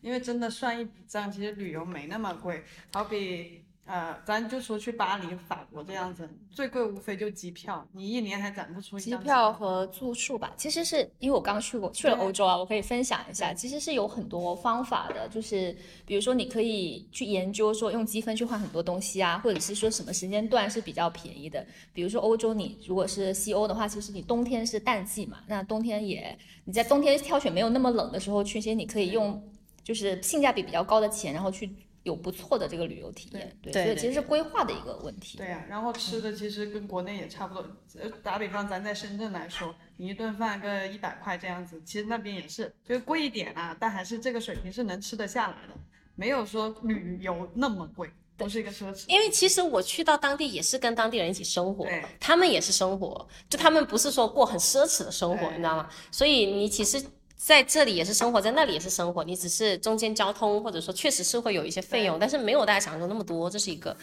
[0.00, 2.64] 因为真的算一笔账，其实旅游没那么贵。
[2.92, 29.40] 好比呃，咱就说去巴黎、法国这样子，最贵无非就机票，你一年还攒不出机票和住宿吧，其实是因为我刚去过去了欧洲啊，我可以分享一下，其实是有很多方法的，就是比如说你可以去研究说用积分去换很多东西啊，或者是说什么时间段是比较便宜的，比如说欧洲你如果是西欧的话，其实你冬天是淡季嘛，那冬天也你在冬天挑选没有那么冷的时候去，其实你可以用
[29.84, 31.70] 就是性价比比较高的钱，然后去。
[32.06, 35.36] 有不错的这个旅游体验，对，所以其实是规划的一个问题。
[35.36, 37.66] 对呀，然后吃的其实跟国内也差不多。
[38.00, 45.74] 呃，打比方，咱在深圳来说，你一顿饭个一百块这样子，其实那边也是，就是贵一点啊，但还是这个水平是能吃得下来的，
[46.14, 49.04] 没有说旅游那么贵，都是一个奢侈。
[49.08, 51.84] 因为其实我去到当地也是跟当地人一起生活，
[52.20, 55.90] 他们也是生活，就他们不是说过很奢侈的生活，你知道吗？
[56.12, 57.04] 所以你其实。
[57.36, 63.96] 在这里也是生活，在那里也是生活，你只是中间交通或者说确实是会有一些费用，但是没有大家想象中那么多，这是一个。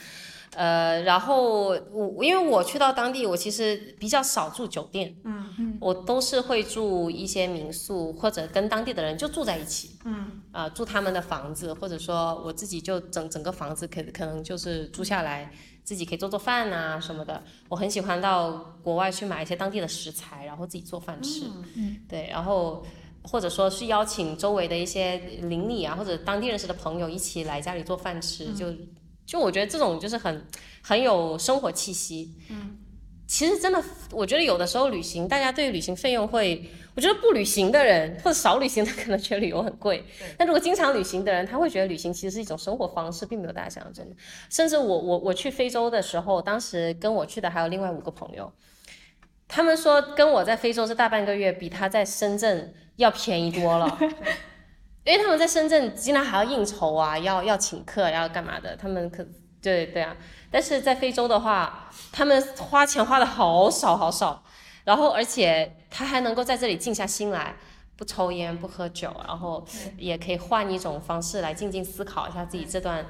[0.55, 15.51] 呃，然后我因为我去到当地，我其实比较少住酒店，嗯嗯，我都是会住一些民宿或者跟当地的人就住在一起，嗯，啊，住他们的房子，或者说我自己就整整个房子可可能就是租下来，
[15.83, 17.41] 自己可以做做饭啊什么的。
[17.67, 22.85] 我很喜欢到国外去买一些当地的食材，然后自己做饭吃，嗯，对，然后。
[23.23, 28.67] 或者说是邀请周围的一些邻里啊，或者当地认识的朋友一起来家里做饭吃，就
[29.25, 30.45] 就我觉得这种就是很
[30.81, 32.35] 很有生活气息。
[32.49, 32.77] 嗯，
[33.25, 33.81] 其实真的，
[34.11, 40.03] 我觉得有的时候旅行，大家对旅行费用会，我觉得不旅行的人或者少旅行的可能觉得旅游很贵，
[40.37, 44.15] 但如果经常旅行的人，他会觉得旅行其实是一种生活方式，并没有大家想象中的。
[44.49, 48.51] 甚至我我我去非洲的时候，当时跟我去的还有另外五个朋友，
[49.47, 52.73] 他们说跟我在非洲这大半个月，比他在深圳。
[52.95, 53.97] 要便宜多了，
[55.03, 58.75] 因为他们在深圳经常还要应酬啊，要要请客，要干嘛的？
[58.75, 59.25] 他们可
[59.61, 60.15] 对对啊，
[60.51, 64.43] 但是在非洲的话，他们花钱花的好少好少，
[64.83, 67.55] 然后而且他还能够在这里静下心来，
[67.95, 69.65] 不抽烟不喝酒，然后
[69.97, 73.05] 也可以换一种方式来静静思考一下自己这段。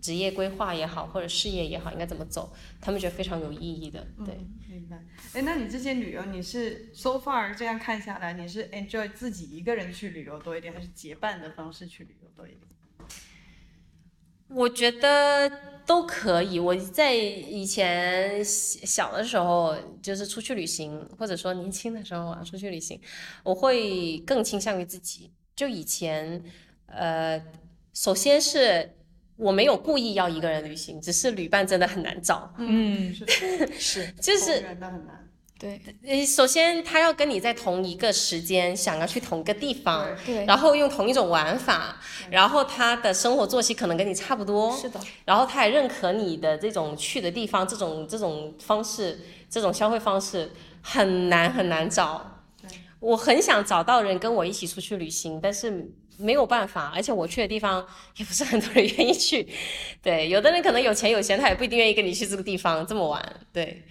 [0.00, 2.48] 职业规划也好，或者事业也好，应该怎么走？
[2.80, 4.06] 他们觉得非常有意义的。
[4.24, 4.46] 对，
[4.78, 4.96] 明白。
[5.32, 12.62] 哎，那你这些旅游，你是 so far 这样看下来，你是 enjoy 自己一个人去旅游多一点，还是结伴的方式去旅游多一点？
[14.48, 15.50] 我觉得
[15.84, 16.60] 都可以。
[16.60, 23.00] 我在以前小的时候，就是出去旅行，或者说年轻的时候啊，出去旅行，
[23.42, 25.32] 我会更倾向于自己。
[25.56, 26.40] 就以前，
[26.86, 27.44] 呃，
[27.92, 28.94] 首先是。
[29.38, 32.52] 我没有故意要一个人旅行，只是旅伴真的很难找。
[32.58, 33.14] 嗯，
[33.78, 34.64] 是，就是
[35.58, 41.96] 对，呃，首先他要跟你在同一个时间，想要去同一个地方，对，然后用同一种玩法，
[42.30, 50.50] 然后他的生活作息可能跟你差不多，是的，然后他也认可你的这种去的地方，这种这种方式，这种消费方式
[50.82, 52.44] 很难很难找。
[53.00, 55.92] 我很想找到人跟我一起出去旅行，但是。
[56.18, 57.86] 没有办法，而且我去的地方
[58.18, 59.48] 也不是很多人愿意去。
[60.02, 63.40] 对，有的人可能有钱有闲，他也不一定愿意跟你去这个地方这么晚。
[63.52, 63.82] 对，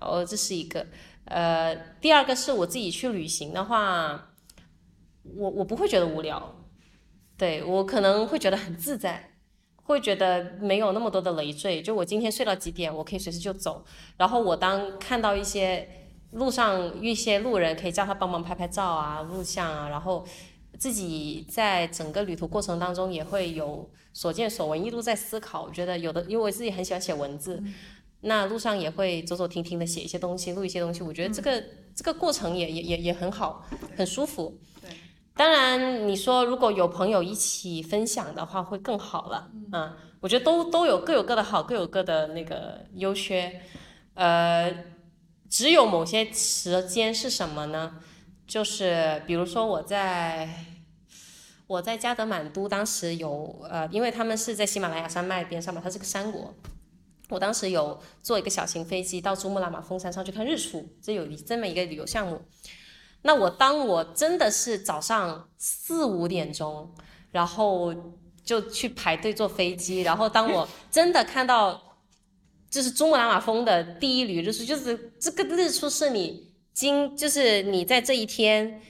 [0.00, 0.86] 然后这是一个。
[1.26, 4.30] 呃，第二个是我自己去旅行的话，
[5.36, 6.54] 我我不会觉得无聊。
[7.36, 9.30] 对我可能会觉得很自在，
[9.82, 11.82] 会觉得没有那么多的累赘。
[11.82, 13.84] 就我今天睡到几点，我可以随时就走。
[14.16, 15.88] 然后我当看到一些
[16.32, 20.26] 路上一些路人，可以叫他帮忙拍拍照啊、录像啊，然后。
[20.78, 25.62] 自己在整个旅途过程当中也会有所见所闻，一路在思考。
[25.62, 27.62] 我觉得有的，因为我自己很喜欢写文字，
[28.20, 31.02] 那路上也会走走停停的写一些东西，录一些东西。
[31.02, 31.62] 我觉得这个
[31.94, 34.58] 这个过程也也也也很好，很舒服。
[34.80, 34.90] 对，
[35.36, 39.50] 当然你说如果有朋友一起分享的话会更好了。
[39.72, 43.60] 嗯，我觉得都都有各有各的好，各有各的那个优缺。
[44.14, 44.72] 呃，
[45.50, 47.96] 只有某些时间是什么呢？
[48.46, 50.48] 就是比如说我在
[51.66, 56.54] 我在加德满都，当时有呃，因为他们是在喜马拉雅山脉边上嘛，它是个山国。
[57.30, 62.42] 我当时有坐一个小型飞机到珠穆朗玛峰山上去看日出，这有这么一个旅游项目。
[63.22, 66.94] 那我当我真的是早上四五点钟，
[67.30, 67.94] 然后
[68.44, 71.96] 就去排队坐飞机，然后当我 真的看到
[72.68, 76.53] 就是珠穆朗玛峰的第一缕日出，就是这个日出是你。
[76.74, 78.82] 今就是你在这一天，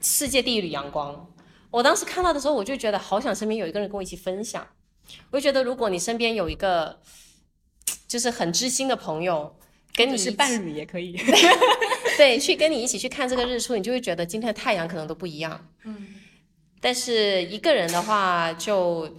[0.00, 1.28] 世界第一缕阳光。
[1.72, 4.64] 我当时看到的时候，我就觉得好想身边有一个人跟我一起分享。
[5.32, 7.00] 我就觉得，如果你身边有一个
[8.06, 9.56] 就是很知心的朋友，
[9.94, 11.16] 跟你是伴侣也可以，
[12.16, 15.68] 对，去跟你一起去看这个日出，你就会觉得今天的太阳可能都不一样。
[15.84, 16.14] 嗯。
[16.80, 19.16] 但是一个人的话，就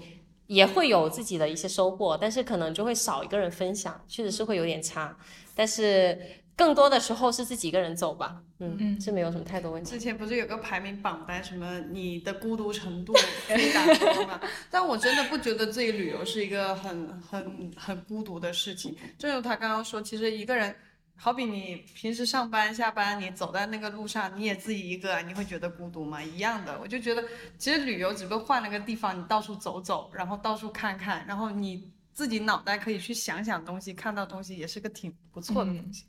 [0.48, 5.18] 也会有自己的一些收获，但是可能就会少一个人分享，确实是会有点差。
[5.54, 6.18] 但是
[6.62, 9.90] 更多的时候是自己一个人走吧，嗯，嗯是没有什么太多问题。
[9.90, 13.16] 之前不是有个排名榜单，什么你的孤独程度
[13.48, 14.40] 最大多嘛？
[14.70, 18.96] 但我真的不觉得自己旅游是一个很很很孤独的事情。
[19.18, 20.76] 正如他刚刚说，其实一个人，
[21.16, 26.22] 好比你平时上班下班，你走在那个路上，你也自己一个，你会觉得孤独吗？
[26.22, 27.24] 一样的，我就觉得
[27.58, 31.92] 其实旅游只不过换了个地方，你到处走走，然后到处看看，然后你
[32.22, 36.06] 自己脑袋可以去想想东西，看到东西，也是个挺不错的东西。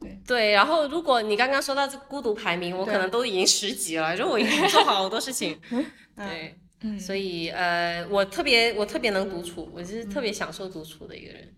[0.00, 5.56] 对对，然后如果你刚刚说到这孤独排名，我可能都已经十级了，就我已经做好多事情。
[6.16, 11.54] 对，嗯所以呃，我特别我特别能独处，我是特别享受独处的一个人。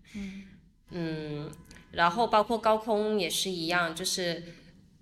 [0.91, 1.51] 嗯
[1.91, 4.43] 然后包括高空也是一样，就是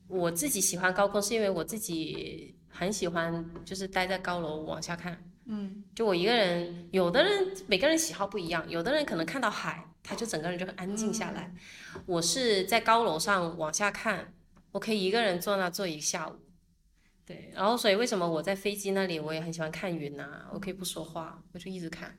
[0.07, 5.21] 我自己喜欢高空，是因为我自己很喜欢，就是待在高楼往下看。
[5.45, 11.53] 嗯，就我一个人，有的人每个人喜好不一样，有的人可能看到海，他就整个人就会安静下来。
[12.05, 14.33] 我是在高楼上往下看，
[14.71, 16.35] 我可以一个人坐那坐一下午。
[17.25, 22.17] 对，然后所以为什么我在飞机那里我也很喜欢看云呐、我可以不说话，我就一直看。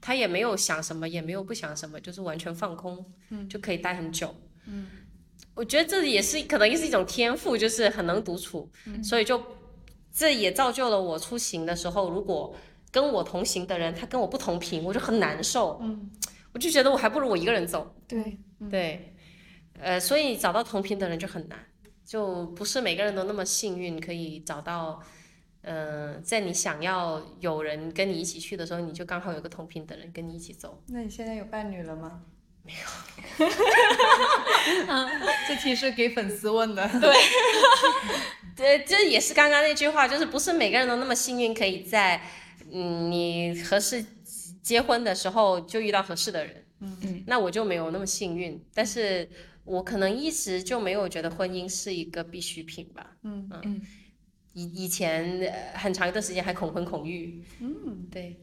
[0.00, 3.04] 他也没有想什么，也没有不想什么，就是完全放空，
[3.48, 4.34] 就可以待很久。
[4.66, 4.86] 嗯，
[5.54, 8.70] 我觉得这也是可能也是一种天赋，就是很能独处，
[9.02, 9.42] 所以就
[10.14, 12.54] 这也造就了我出行的时候，如果
[12.92, 15.80] 跟我同行的人他跟我不同频，我就很难受。
[15.82, 16.08] 嗯，
[16.52, 17.96] 我就觉得我还不如我一个人走。
[18.06, 18.38] 对，
[18.70, 19.12] 对，
[19.80, 21.58] 呃，所以找到同频的人就很难，
[22.04, 25.02] 就不是每个人都那么幸运可以找到，
[25.62, 30.80] 嗯、在你想要有人跟你一起去的时候，你就刚好有个同频的人跟你一起走。
[30.86, 32.22] 那你现在有伴侣了吗？
[32.64, 32.78] 没有。
[35.46, 36.88] 这题是给粉丝问的。
[37.00, 37.14] 对，
[38.56, 42.20] 对这也是刚刚那句话，就是不是每个人都那么幸运，可以在
[42.72, 44.04] 嗯你合适
[44.62, 46.64] 结婚的时候就遇到合适的人。
[46.80, 49.28] 嗯嗯，那我就没有那么幸运，但是
[49.64, 53.16] 我可能一直就没有觉得婚姻是一个必需品吧。
[53.22, 53.80] 嗯嗯，
[54.52, 57.42] 以以前呃很长一段时间还恐婚恐育。
[57.60, 58.38] 嗯，对，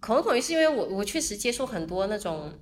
[0.00, 2.52] 恐婚恐育是因为我我确实接触很多那种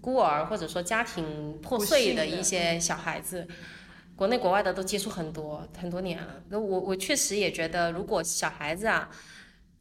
[0.00, 3.46] 孤儿或者说家庭破碎的一些小孩子。
[4.16, 9.08] 国内国外的都接触很多很多年了，那我我确实也觉得，如果小孩子啊，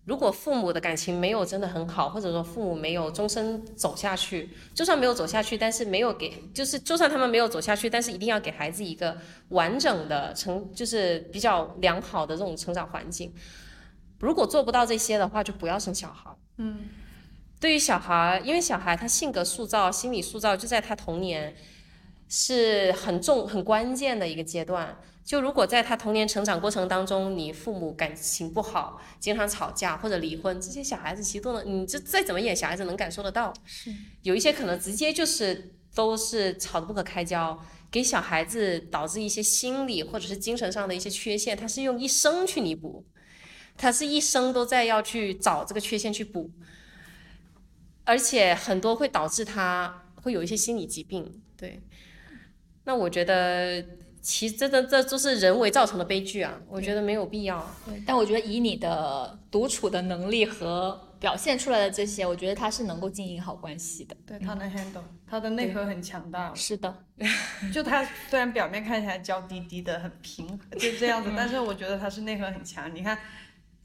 [0.05, 9.17] 如果父母的感情没有真的很好，或者说父母没有终身走下去，就算没有走下去，但是没有给，就是就算他们没有走下去，但是一定要给孩子一个
[9.49, 13.33] 完整的成，就是比较良好的这种成长环境。
[14.19, 16.33] 如果做不到这些的话，就不要生小孩。
[16.55, 16.79] 嗯，
[17.59, 21.55] 对于小孩，因为小孩他性格塑造、心理塑造就在他童年。
[22.31, 24.95] 是很重很关键的一个阶段。
[25.25, 33.51] 就如果在他童年成长过程当中，你父母感情不好，经常吵架或者离婚，这些小孩子其实都能，你这再怎么演，小孩子能感受得到。
[33.65, 33.91] 是
[34.21, 43.03] 有一些可能直接就是都是吵得不可开交，给小孩子导致一些心理或者是精神上的一些缺陷，他是用一生去弥补，
[43.75, 46.51] 他是一生都在要去找这个缺陷去补，
[48.09, 51.41] 而且很多会导致他会有一些心理疾病。
[51.55, 51.79] 对，
[52.85, 53.85] 那我觉得
[54.19, 57.63] 其实这这这都是人为造成的悲剧啊，我觉得没有必要。
[57.85, 64.17] 对，但我觉得以你的独处的能力和表现出来的这些，我觉得他是能够经营好关系的。
[64.25, 66.51] 对他能 handle，他的内核很强大。
[66.55, 67.03] 是的，
[67.71, 72.93] 就他虽然表面看起来娇滴滴的，很平和，就这样子，但是我觉得他是内核很强。
[72.95, 73.15] 你看，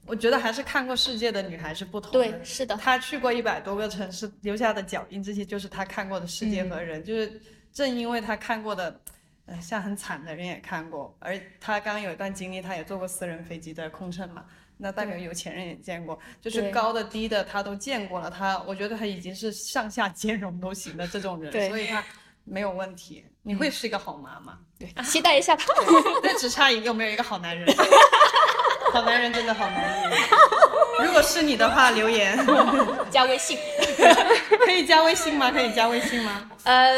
[0.07, 2.18] 我觉得还是看过世界的女孩是不同的。
[2.18, 7.02] 对，是的，她去过一百多个城市，留下的脚印，这些就是她看过的世界和人。
[7.02, 7.40] 就是
[7.72, 9.00] 正因为她看过的，
[9.46, 14.44] 呃，像很惨的人也看过，而她刚刚有一段经历，她也坐过私人飞机的空乘嘛。
[14.76, 18.30] 那代表有钱人也见过，就是高的低的她都见过了。
[18.30, 22.05] 她我觉得她已经是上下兼容都行的这种人，对所以她
[22.44, 23.24] 没有问题。
[23.42, 24.59] 你会是一个好妈妈。
[24.78, 25.64] 对，期待一下吧。
[26.22, 27.66] 但只差一个，没有一个好男人。
[28.95, 30.20] 好男人真的好男人。
[31.05, 32.38] 如果是你的话，留言
[33.11, 33.59] 加微信。
[34.64, 35.51] 可以加微信吗？
[35.51, 36.49] 可以加微信吗？
[36.62, 36.92] 呃，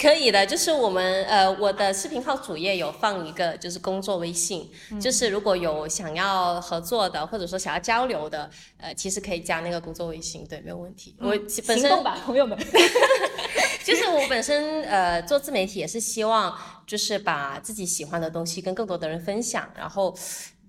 [0.00, 8.48] 可以的，就是我们呃，我的视频号主页有放一个就是工作微信，就是如果有想要合作的或者说想要交流的，
[8.78, 11.14] 呃，其实可以加那个工作微信，对，没有问题。
[11.20, 11.36] 我
[11.66, 12.58] 本身行动吧，朋友们。
[13.84, 20.16] 就是我本身呃做自媒体也是希望就是把自己喜欢的东西跟更多的人分享，然后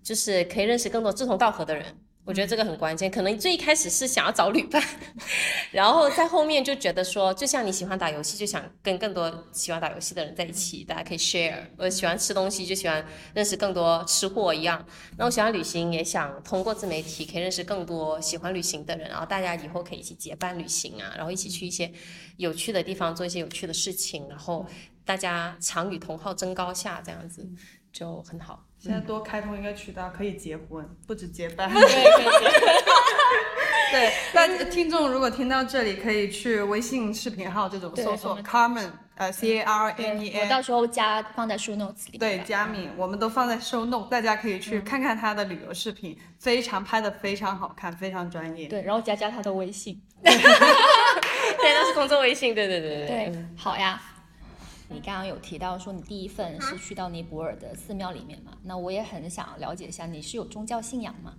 [0.03, 1.85] 就是可以认识更多志同道合的人。
[2.25, 4.81] 我觉得这个很关键，可能最一开始是想要找旅伴，
[5.71, 11.53] 然后在后面就觉得说，就像你喜欢打游戏，就想跟更多喜欢打游戏的人在一起，大家可以 share。
[11.75, 14.85] 我喜欢吃东西，就喜欢认识更多吃货一样。
[15.17, 21.91] 那我喜欢旅行，也想通过自媒体可以认识更多喜欢旅行的人，然后大家以后可以一起结伴旅行啊，然后一起去一些
[22.37, 24.65] 有趣的地方做一些有趣的事情，然后
[25.03, 27.45] 大家常与同好争高下，这样子
[27.91, 28.65] 就很好。
[28.83, 31.71] 现在多开通一个渠道，可以结婚，不止结伴。
[31.73, 32.51] 对，可以结。
[33.93, 42.17] 对，那听众如果听到这里，可以去微信视频号这种搜索 Carmen，呃，C A R N E 我 N，到时候加放在 show notes 里。
[42.17, 48.67] 对，佳敏，我们都放在 show note，大家可以去看看她的旅游视频，非常拍的非常好看，非常专业。
[48.67, 50.01] 对，然后加加他的微信。
[50.21, 52.53] 对，那是工作微信。
[52.53, 54.01] 对对对对对，好呀。
[54.93, 58.55] 你刚刚有提到说你第一份是去到尼泊尔的寺庙里面嘛？
[58.63, 61.33] 那我也很想了解一下，你是有宗教信仰吗？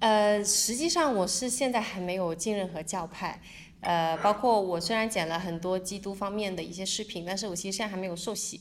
[0.00, 3.40] 呃，实际上我是现在还没有进任何教派，
[3.80, 8.60] 呃，包括我虽然剪了很多基督方面的一些视频，但是我其实现在还没有受洗。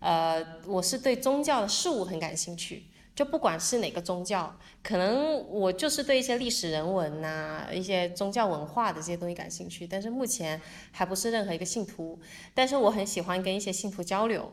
[0.00, 2.84] 呃，我是对宗教的事物很感兴趣。
[3.14, 10.60] 就不管是哪个宗教，可能我就是对一些历史人文呐、一些宗教文化的这些东西感兴趣，但是目前
[10.90, 12.18] 还不是任何一个信徒。
[12.54, 14.50] 但是我很喜欢跟一些信徒交流，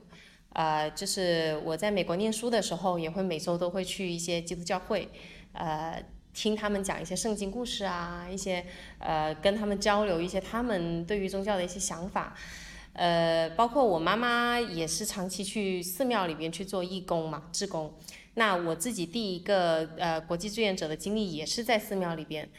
[0.51, 5.07] 呃，就是我在美国念书的时候，也会每周都会去一些基督教会，
[5.53, 6.03] 呃，
[6.33, 8.65] 听他们讲一些圣经故事啊，一些
[8.97, 12.35] 呃跟他们交流一些他们对于宗教的一些想法。
[12.93, 17.93] 呃，包括我妈妈也是长期去寺庙里边去做义工嘛，志工。
[18.35, 22.49] 那我自己第一个呃国际志愿者的经历也是在寺庙里边，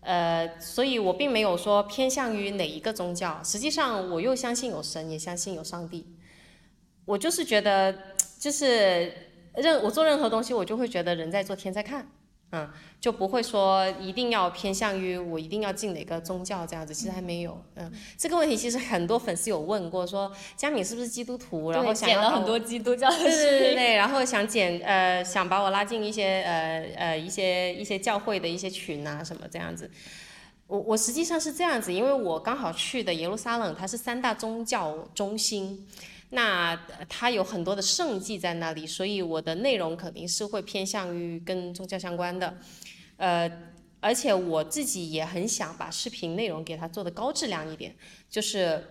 [0.00, 3.40] 呃，所以我并没有说偏向于哪一个宗教。
[3.42, 6.06] 实际上，我又相信有神，也相信有上帝。
[7.06, 7.96] 我就是觉得，
[8.38, 9.12] 就是
[9.54, 12.06] 任我做任何东西，我就会觉得人在做天在看。
[12.52, 12.70] 嗯，
[13.00, 17.60] 就不会说一定要偏向于我一定要进哪个宗教这样子，其实还没有。
[17.74, 29.90] 嗯，这个问题其实很多粉丝有问过，说佳敏是不是基督徒，然后想剪了很多基督教的对对对对，然后想减呃想把我拉进一些呃呃一些一些教会的一些群啊什么这样子。
[30.66, 35.86] 我我实际上是这样子，因为我刚好去的耶路撒冷，它是三大宗教中心。
[36.34, 36.76] 那
[37.08, 42.58] 它有很多的圣迹在那里，所以我的内容肯定是会偏向于跟宗教相关的，
[43.16, 43.50] 呃，
[44.00, 47.96] 而且我自己也很想把视频内容给它做的高质量一点，
[48.28, 48.84] 就是。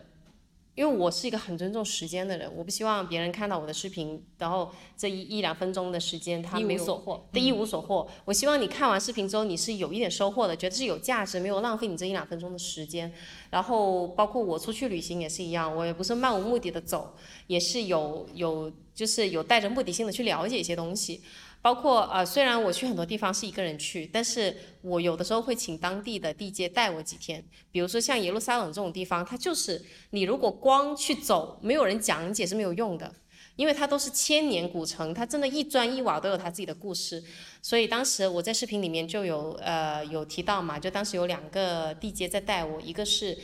[0.76, 8.08] 因为我是一个很尊重时间的人，我不希望别人看到我的视频，然后这一一两分钟的时间他没有一无所获，对一无所获。
[8.26, 13.14] 我希望你看完视频之后，你是有一点收获的，觉得是有价值，没有浪费你这一两分钟的时间。
[13.52, 17.14] 然后包括我出去旅行也是一样，我也不是漫无目的的走，
[17.46, 21.22] 也是有有就是有带着目的性的去了解一些东西。
[21.62, 27.42] 包括呃，虽然我去很多地方是一个人去，但是我有的时候会请当地的地接带我几天。
[27.72, 33.10] 比如说像耶路撒冷这种地方，它就是你如果光去走，没有人讲解是没有用的，
[33.56, 37.24] 因为它都是千年古城，它真的一砖一瓦都有它自己的故事。
[37.62, 43.38] 所以当时我在视频里面就有呃有提到嘛，就当时有两个地接在带我，一个是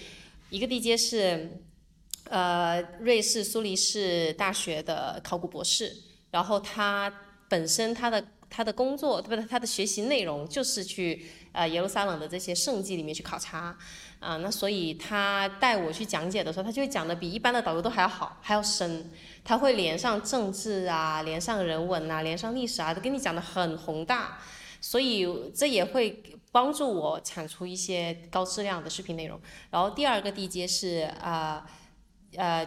[0.50, 1.64] 一个地接是
[2.30, 5.94] 呃瑞士苏黎世大学的考古博士，
[6.32, 7.12] 然后他。
[7.52, 9.44] 本身他的他的工作，不对？
[9.44, 13.76] 他的学习内容就是去呃耶路撒冷的这些圣迹里面去考察，
[14.20, 19.10] 啊，那所以他带我去讲解的时候，他就会讲的比一般的导游都还要好，还要深。
[19.44, 24.38] 他会连上政治啊，连上人文啊，连上历史啊，都跟你讲的很宏大。
[24.80, 26.22] 所以这也会
[26.52, 29.42] 帮助我产出一些高质量的视频内容。
[29.72, 31.66] 然后第二个地阶是啊。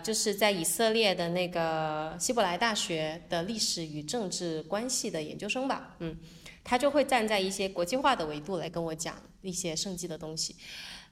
[0.03, 6.17] 就是在以色列的那个希伯来大学的历史与政治关系的研究生吧，嗯，
[6.65, 10.57] 他就会站在一些国际化的维度来跟我讲一些圣迹的东西。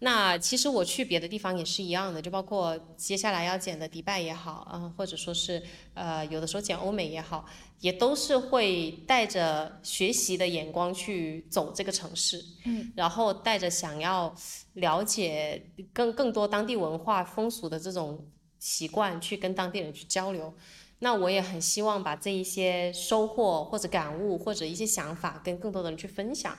[0.03, 5.63] 那其实我去别的地方也是一样的，就包括接下来要剪的迪拜也好，啊，或者说是
[5.95, 7.45] 呃有的时候剪欧美也好，
[7.81, 14.35] 也都是会带着学习的眼光去走这个城市，嗯，然后带着想要
[14.73, 18.27] 了解更更多当地文化风俗的这种。
[18.61, 20.55] 习惯去跟当地人去交流，
[21.01, 26.57] 那我也很希望把这一些收获或者感悟或者一些想法跟更多的人去分享，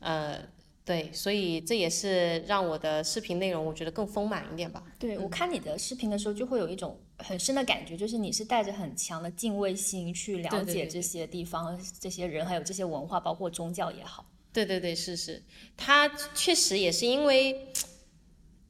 [0.00, 0.38] 呃，
[0.84, 4.82] 对，所以这也是让我的视频内容我觉得更丰满一点吧。
[4.98, 14.26] 对我看你的视频的时候，就会有一种很深的感觉，就是你是带着很强的敬畏心去了解这些地方、这些人，还有这些文化，包括宗教也好。
[14.52, 15.40] 对对对，是是，
[15.76, 17.68] 他确实也是因为。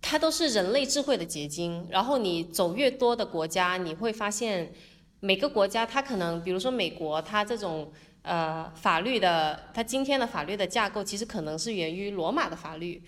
[0.09, 1.85] 它都是人类智慧的结晶。
[1.91, 4.73] 然后你走越多的国家，你会发现
[5.19, 7.91] 每个国家它可能，比如说美国，它这种
[8.23, 13.03] 呃法律的，它今天的法律的架构其实可能是源于罗马的法律，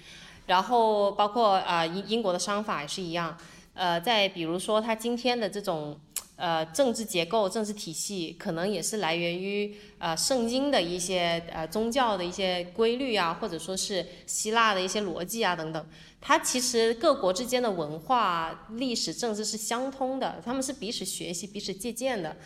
[0.47, 3.39] 然后包括啊、英英国的商法也是一样，
[3.75, 5.99] 呃，再比如说它今天的这种
[6.39, 15.87] 呃政治结构、政治体系，可能也是来源于呃圣经的一些呃宗教的一些规律啊，或者说是希腊的一些逻辑啊等等。
[16.21, 22.37] 它其实各国之间的文化、历史、政治是相通的，他们是彼此学习、彼此借鉴的。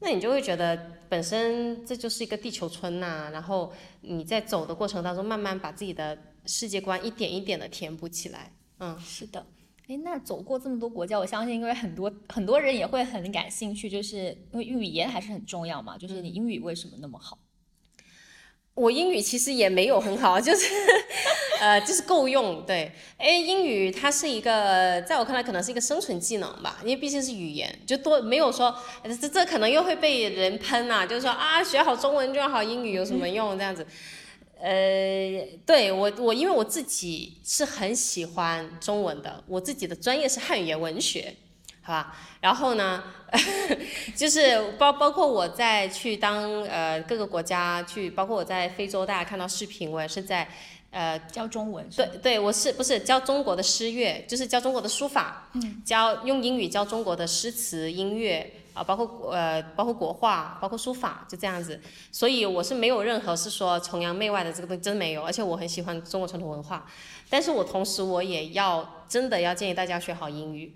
[0.00, 8.52] 那你就会觉得本身这就是一个地球村呐、然后你在走的过程当中，慢慢把自己的世界观一点一点的填补起来。
[8.80, 9.46] 嗯，是的。
[9.88, 15.98] 哎，那走过这么多国家，我相信，因为很多很多人也会很感兴趣，就是因为语言还是很重要嘛。
[15.98, 17.38] 就是你英语为什么那么好？
[18.74, 20.66] 我英语其实也没有很好，就是
[21.60, 22.64] 呃，就是够用。
[22.64, 33.86] 对，哎，英语它是一个，在我看来可能是一个生存技能吧，因为毕竟是语言，就多没有说呃这这可能又会被人喷呐、就是说啊，学好中文就好，英语有什么用这样子。
[34.62, 41.34] 呃，对我我因为我自己是很喜欢中文的，我自己的专业是汉语言文学，
[41.82, 42.16] 好吧？
[42.40, 43.02] 然后呢，
[44.14, 50.48] 就是包包括我在去当呃各个国家去，包括我在非洲，大家看到视频，我也是在
[50.92, 61.80] 呃教中文，对对，我是不是教中国的诗乐，就是教中国的书法，嗯，教用英语教中国的诗词音乐啊，包括呃包括国画，包括书法，就这样子。
[62.10, 65.22] 所以我是没有任何是说崇洋媚外的这个东西，真没有。
[65.22, 66.86] 而且我很喜欢中国传统文化，
[67.28, 70.74] 但是我同时我也要真的要建议大家学好英语。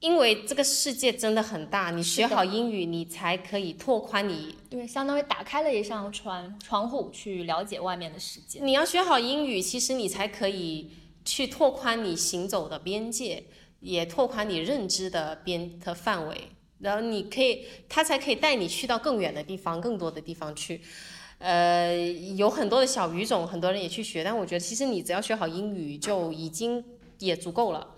[0.00, 8.60] 因为这个世界真的很大，你学好英语，你才可以拓宽你对，相当于打开了一扇窗窗户，去了解外面的世界。
[8.62, 10.92] 你要学好英语，其实你才可以
[11.24, 13.42] 去拓宽你行走的边界，
[13.80, 16.52] 也拓宽你认知的边的范围。
[16.80, 20.80] 然后你可以，他才可以带你去到更远的地方、更多的地方去。
[21.38, 21.96] 呃，
[22.36, 26.84] 有很多的小语种，很多人也去学，但我觉得其实你只要学好英语就已经
[27.18, 27.94] 也足够了。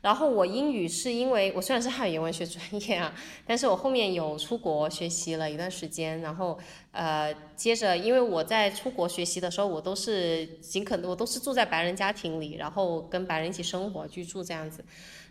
[0.00, 3.14] 然后我英语是因为我虽然是汉语言文学专业啊，
[3.46, 6.58] 但是我后面有出国学习了一段时间，然后
[6.90, 14.84] 呃，接着因为我在出国学习的时候，我都是尽可能我都是住在白人家庭里，然后跟白人一起生活居住这样子。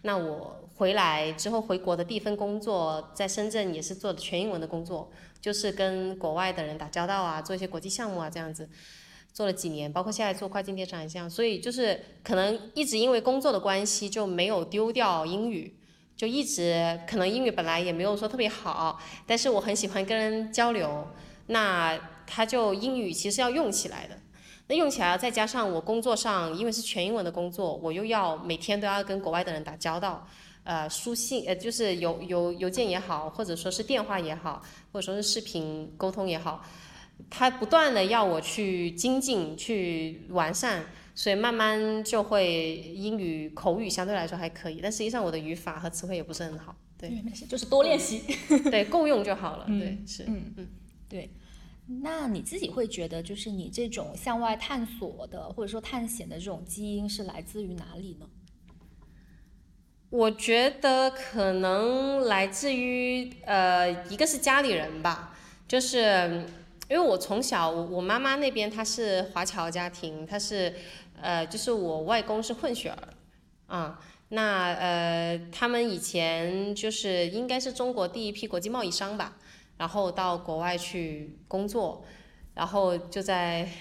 [0.03, 8.69] 那我回来之后回国的第一份工作，在深圳也是做的全英文的工作，就是跟国外的人打交道啊，做一些国际项目啊这样子。
[9.33, 15.73] 做了几年，包括现在做跨境电商也这样，所以就是可能一直因为工作的关系就没有丢掉英语，
[16.17, 21.07] 就一直可能英语本来也没有说特别好，但是我很喜欢跟人交流，
[21.47, 21.97] 那
[22.27, 24.17] 他就英语其实要用起来的，
[24.71, 30.25] 那用起来再加上我工作上因为是全英文的工作，我又要每天都要跟国外的人打交道，
[30.63, 34.63] 呃，书信呃就是邮邮邮件也好，或者说是电话也好，
[34.93, 36.63] 或者说是视频沟通也好。
[37.29, 46.73] 他不断的要我去精进、去完善，所以慢慢就会英语口语相对来说还可以，但实际上我的语法和词汇也不是很好。
[46.97, 48.21] 对对，没事，就是多练习。
[48.71, 49.65] 对，够用就好了。
[49.67, 50.23] 嗯对，是。
[50.27, 50.67] 嗯嗯，
[51.09, 51.29] 对。
[52.01, 58.27] 那你自己会觉得，就是你这种向外探索的，或者说探险的这种基因是来自于哪里呢？
[60.09, 65.37] 我觉得可能来自于呃，一个是家里人吧，
[65.67, 66.45] 就是
[66.89, 70.73] 因为我从小我妈妈那边她是华侨家庭，她是
[71.21, 73.07] 呃，就是我外公是混血儿，
[73.67, 79.37] 啊、那呃，他们以前就是应该是中国第一批国际贸易商吧，
[79.81, 82.05] 然后到国外去工作，
[82.53, 83.67] 然后就在。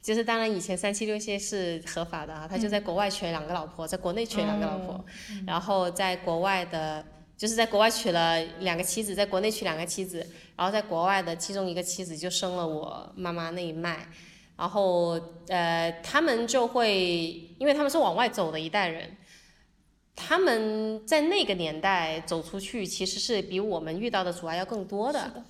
[0.00, 5.04] 就是当然，以前三妻六妾是合法的啊，他就在国外娶两个老婆，在国内娶两个老婆，
[5.46, 7.04] 然后在国外的，
[7.36, 10.24] 就是在国外娶了两个妻子，在国内娶两个妻子，
[10.56, 14.06] 然后在国外的其中一个妻子就生了我妈妈那一脉，
[14.56, 19.14] 然后呃，他们就会，因为他们是往外走的一代人，
[20.20, 25.20] 他们在那个年代走出去，其实是比我们遇到的阻碍要更多的。
[25.20, 25.44] 的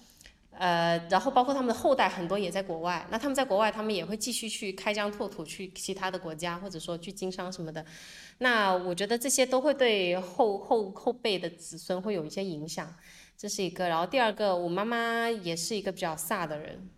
[0.59, 7.85] 呃，然后包括他们的后代很多也在国外，那他们在国外，他们也会继续去开疆拓土，去其他的国家，或者说去经商什么的。
[8.39, 12.93] 那我觉得这些都会对后后后辈的子孙会有一些影响，
[13.37, 13.89] 这是一个。
[13.89, 16.91] 然后第二个，我妈妈也是一个比较飒的人，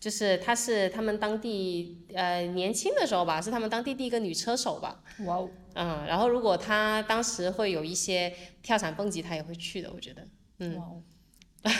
[0.00, 5.02] 就是她是他们当地呃年轻的时候吧，是他们当地第一个女车手吧。
[5.26, 8.32] 哇哦，嗯，然后如果她当时会有一些
[8.62, 10.26] 跳伞蹦极，她也会去的，我觉得。
[10.58, 11.02] 嗯哇哦，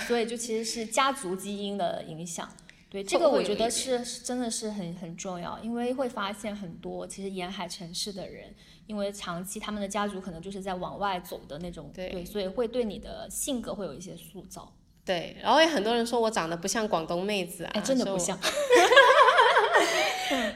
[0.06, 2.48] 所以就其实是家族基因的影响。
[2.90, 8.54] 对，这个我觉得是是真的是很很重要，因为会发现很多其实沿海城市的人，
[8.86, 14.72] 因为长期他们的家族可能就是在往外走的那种，对所以会对你的性格会有一些塑造。
[15.08, 18.38] 对，然后也很多人说我长得不像广东妹子啊，哎，真的不像。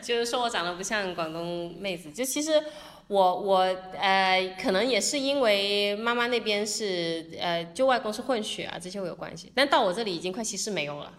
[0.03, 2.63] 就是说我长得不像广东妹子，就其实
[3.07, 3.61] 我我
[3.99, 9.51] 呃，可能也是因为妈妈那边是呃，就外公是混血啊，这些会有关系。
[9.55, 11.11] 但到我这里已经快稀释没有了，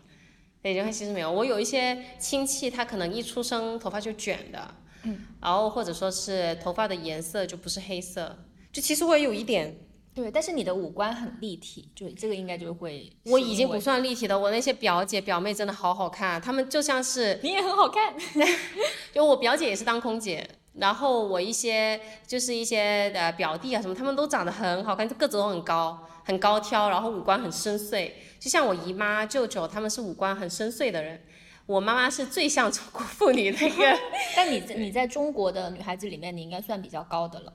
[0.61, 1.31] 对已经快稀释没有。
[1.31, 4.75] 我有一些亲戚，他可能一出生头发就卷的，
[5.05, 8.37] 嗯，然后或者说是头发的颜色就不是黑色，
[8.71, 9.75] 就其实我也有一点，
[10.15, 13.11] 对，但是你的五官很立体，就这个应该就会。
[13.25, 18.13] 我已经不，算立体的，我那些表姐表妹真的好好看，她们就像是你也很好看。
[19.11, 28.11] 就我表姐也是当空姐，然后我一些就是一些呃表弟啊什么，他们都长得很好看，就个子都很高，很高挑，然后五官很深邃。
[28.39, 31.21] 就像我姨妈、舅舅，他们是五官很深邃的人。
[31.65, 33.97] 我妈妈是最像中国妇女的一个，
[34.35, 37.53] 但你在你在中国的女孩子里面，你应该算比较高的了，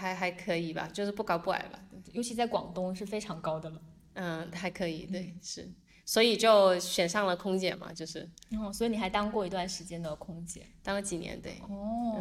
[0.00, 1.78] 还还可以吧，就是不高不矮吧。
[2.12, 3.80] 尤其在广东是非常高的了。
[4.14, 5.70] 嗯，还可以，对，是，
[6.04, 8.28] 所以就选上了空姐嘛，就是
[8.58, 10.66] 哦，所以你还当过一段时间的空姐。
[10.82, 11.52] 当了几年，对。
[11.68, 12.20] 哦，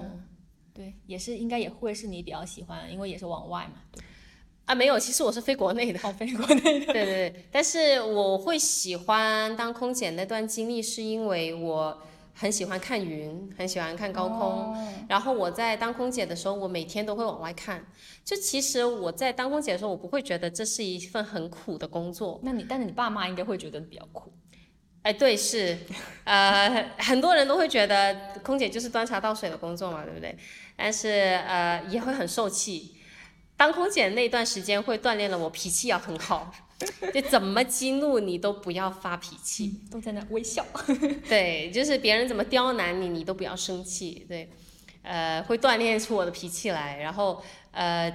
[0.73, 3.81] 对，也是应该也会是你比较喜欢，因为也是往外嘛。
[3.91, 4.03] 对，
[4.65, 5.99] 啊，没有，其实我是飞国内的。
[6.03, 6.85] 哦，飞国内的。
[6.93, 12.01] 对对对，但是我会喜欢当空姐那段经历，是因为我
[12.33, 14.75] 很喜欢看云，很喜欢看高空。
[15.07, 17.85] 然后我在当空姐的时候，我每天都会往外看。
[18.23, 22.39] 就其实我在当空姐的时候，我不会觉得这是一份很苦的工作。
[22.43, 24.31] 那你，但是你爸妈应该会觉得比较苦。
[25.01, 25.77] 哎，对，是，
[26.25, 30.37] 呃，很多人都会觉得空姐就是端茶倒水的工作嘛，对不对？
[30.75, 31.09] 但是
[31.47, 32.95] 呃，也会很受气。
[33.55, 36.53] 当空姐那段时间会锻炼了我脾气要很好，
[37.13, 40.65] 就怎么激怒你都不要发脾气，都在那微笑。
[41.27, 44.49] 对，就是别人怎么刁难你，你都不要生气，对，
[45.01, 46.97] 呃，会锻炼出我的脾气来。
[46.97, 48.11] 然后呃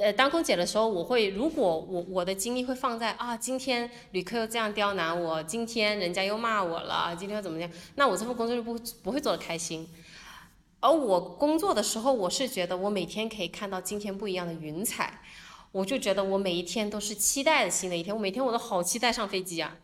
[0.00, 9.88] 呃，当空姐的时候，我会如果我我的精力会放在啊，今天旅客又这样刁难我，今天人家又骂我了，今天又怎么样，那我这份工作就不不会做的开心。
[10.78, 15.20] 而我工作的时候，我是觉得我每天可以看到今天不一样的云彩，
[15.72, 19.76] 我就觉得我每一天都是期待的新的一天，我每天我都好期待上飞机啊，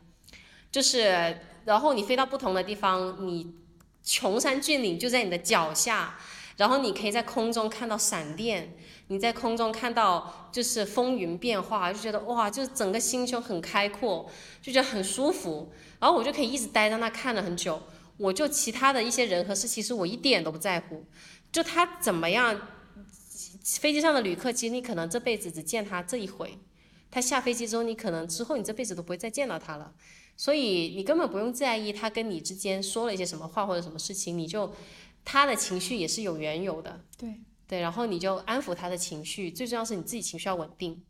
[0.71, 3.55] 就是然后你飞到不同的地方，你
[4.03, 6.19] 穷山峻岭就在你的脚下，
[6.57, 8.75] 然后你可以在空中看到闪电，
[9.09, 14.29] 你在空中看到就是风云变化，就觉得哇，就是整个心胸很开阔，
[14.61, 17.81] 就觉得很舒服，然后我就可以一直待在那看了很久。
[18.19, 21.05] 我就其他的一些人和事，其实我一点都不在乎，
[21.53, 22.59] 就他怎么样，
[23.81, 26.59] 飞机上的旅客，其实你可能这辈子只见他这一回，
[27.11, 29.93] 他下飞机之后，你可能之后你这辈子都不会再见到他了，
[30.37, 34.73] 所以你根本不用在意他跟你之间说了一些什么话或者什么事情，你就
[35.25, 37.35] 他的情绪也是有缘由的，对。
[37.69, 41.03] 对，然后你就安抚他的情绪，最重要是你自己情绪要稳定，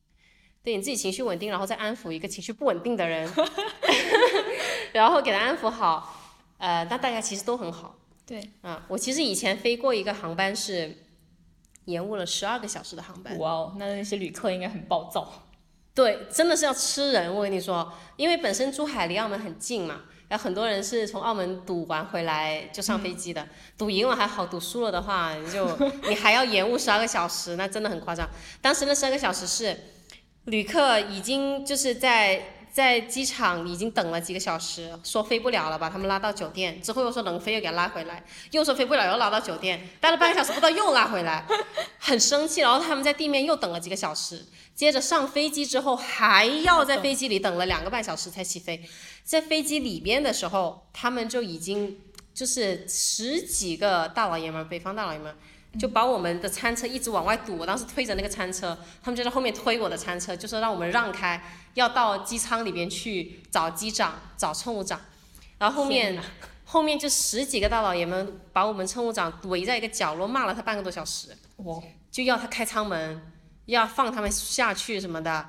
[0.62, 3.30] 对你自己情绪稳定，然后再安抚一个情绪不稳定的人，
[4.94, 6.34] 然后给他安抚好。
[6.56, 7.98] 呃，那大家其实都很好。
[8.24, 10.96] 对，啊，我其实以前飞过一个航班是
[11.86, 13.36] 延误了十二个小时的航班。
[13.38, 15.48] 哇哦，那那些旅客应该很暴躁。
[15.92, 17.34] 对，真的是要吃人。
[17.34, 23.48] 我跟你说，因为本身珠海离澳门很近嘛，然后很多人是从澳门赌完回来就上飞机的。
[23.78, 25.66] 赌赢了还好，赌输了的话，你就
[26.08, 28.28] 你还要延误十二个小时，那真的很夸张。
[28.60, 29.74] 当时那十二个小时是
[30.44, 32.52] 旅客已经就是在。
[32.76, 41.46] 在机场已经等了几个小时，说飞不了了，把他们拉到酒店，之后又说能飞，又给他拉回来，又说飞不了，又拉到酒店，待了半个小时不到，又拉回来，
[41.98, 42.60] 很生气。
[42.60, 48.86] 然后他们在地面又等了几个小时，接着上飞机之后还要在飞机里等了两个半小时才起飞。
[49.24, 51.98] 在飞机里边的时候，他们就已经
[52.34, 55.34] 就是十几个大老爷们，北方大老爷们。
[55.78, 61.42] 就把我们的餐车一直往外堵，我当时推着那个餐车，他们就在后面推我的餐车，就说让我们让开，
[61.74, 65.00] 要到机舱里边去找机长、找乘务长。
[65.58, 66.22] 然后后面
[66.64, 73.32] 后面就十几个大老爷们把我们乘务长围在一个角落，骂了他半个多小时，哇，就要他开舱门，
[73.66, 75.46] 要放他们下去什么的。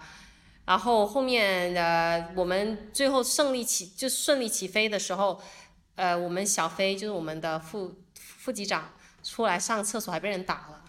[0.66, 5.42] 然后后面呃，我们最后胜利起就顺利起飞的时候，
[5.96, 8.90] 呃，我们小飞就是我们的副副机长。
[9.28, 10.82] 出来上厕所还被人打了，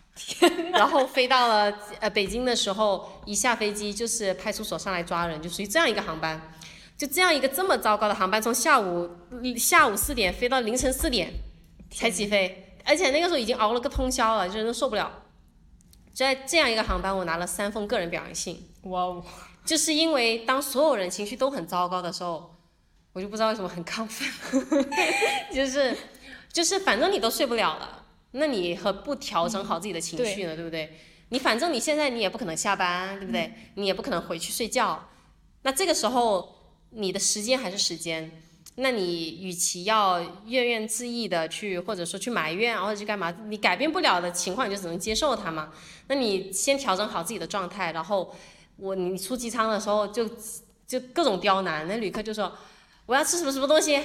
[0.73, 6.41] 然后飞到了呃北京的时候，一下飞机就是派出所上来抓人，就属于这样一个航班，
[6.97, 9.11] 就这样一个这么糟糕的航班，从下午
[9.57, 11.33] 下午四点飞到凌晨四点
[11.91, 15.11] 才起飞，而且那个时候已经熬了个通宵了，就人都受不了。
[16.15, 18.71] 在这样一个航班，我拿了三封个人表扬信。
[18.83, 19.25] 哇哦！
[19.65, 22.55] 就是因为当所有人情绪都很糟糕的时候，
[23.13, 24.87] 我就不知道为什么很亢奋，
[25.53, 25.97] 就是
[26.53, 27.98] 就是反正你都睡不了了。
[28.33, 30.55] 那你何不调整好自己的情绪呢？
[30.55, 30.99] 对不对？
[31.31, 33.53] 你反正你现在你也不可能下班，对不对？
[33.75, 35.09] 你也不可能回去睡觉，
[35.63, 36.57] 那这个时候
[36.91, 38.31] 你的时间还是时间，
[38.77, 45.73] 那你与其要怨怨自艾的去，或者说去埋怨啊，或者去干嘛，你改变不了的情况，你就只能接受它嘛。
[46.07, 48.35] 那你先调整好自己的状态，然后
[48.77, 50.29] 我你出机舱的时候就
[50.87, 52.51] 就各种刁难，那旅客就说
[53.07, 54.01] 我要吃什么什么东西。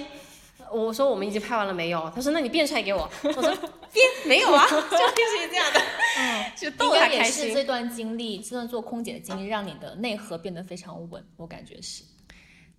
[0.73, 2.11] 我说我们已经拍完了没有？
[2.15, 3.09] 他说那你变出来给我。
[3.23, 3.41] 我说
[3.91, 5.81] 变没有啊， 就类似于这样的，
[6.17, 7.23] 嗯，就逗他也。
[7.23, 12.03] 是这段经历，这段做空姐的经历，让你的内核变得非常稳，我感觉是。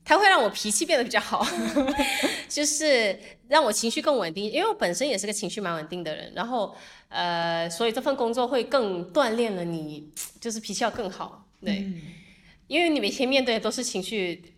[0.07, 1.47] 它会让我脾气变得比较好，
[2.47, 3.18] 就是
[3.49, 6.76] 让我情绪更稳定，因为我本身也是个情绪蛮稳定的人，然后
[7.09, 11.90] 呃，所以这份工作会更锻炼了你，就是脾气要更好，对，
[12.66, 14.55] 因为你每天面对的都是情绪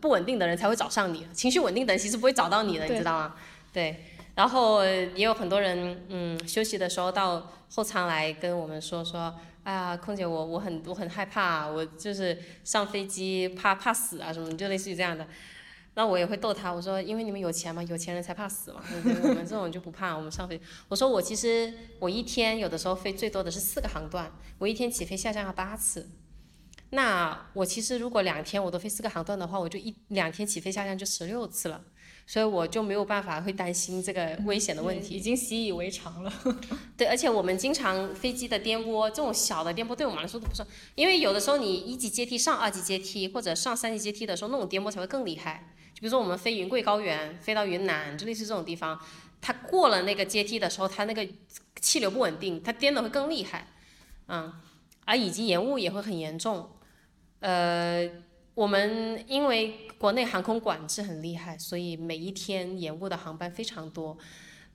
[0.00, 3.34] 不稳定的人才会找上你，情绪稳定的人其实不会找到你的，你知道吗？
[3.72, 15.26] 对，然后也有很多人，嗯，休息的时候到后舱来跟我们说说，哎呀，空姐我我很我很害怕，我就是上飞机怕怕死啊什么，就类似于这样的。
[15.94, 18.82] 那我也会逗他，我说因为你们有钱嘛，有钱人才怕死嘛？
[19.22, 20.60] 我们这种就不怕，我们上飞。
[20.88, 26.06] 我说我其实我一天有的时候飞最多的是四个航段，我一天起飞下降了八次。
[26.90, 31.82] 那我其实如果两天我都飞四个航段的话，我就一两天起飞下降就十六次了，
[32.26, 35.14] 所以我就没有办法会担心这个危险的问题。
[35.14, 36.32] 已经习以为常了。
[36.96, 45.72] 对，而且我们经常飞机的颠簸，这种小的颠簸对我们来说都不算，因为有的时候你一级阶梯上二级阶梯或者上三级阶梯的时候，那种颠簸才会更厉害。
[45.92, 49.00] 就比如说我们飞云贵高原，飞到云南，就类似这种地方，
[49.40, 51.26] 它过了那个阶梯的时候，它那个
[51.80, 53.66] 气流不稳定，它颠的会更厉害，
[54.28, 54.52] 嗯，
[55.06, 56.68] 而以及延误也会很严重。
[57.40, 58.06] 呃，
[58.54, 64.18] 我们因为国内航空管制很厉害，所以每一天延误的航班非常多。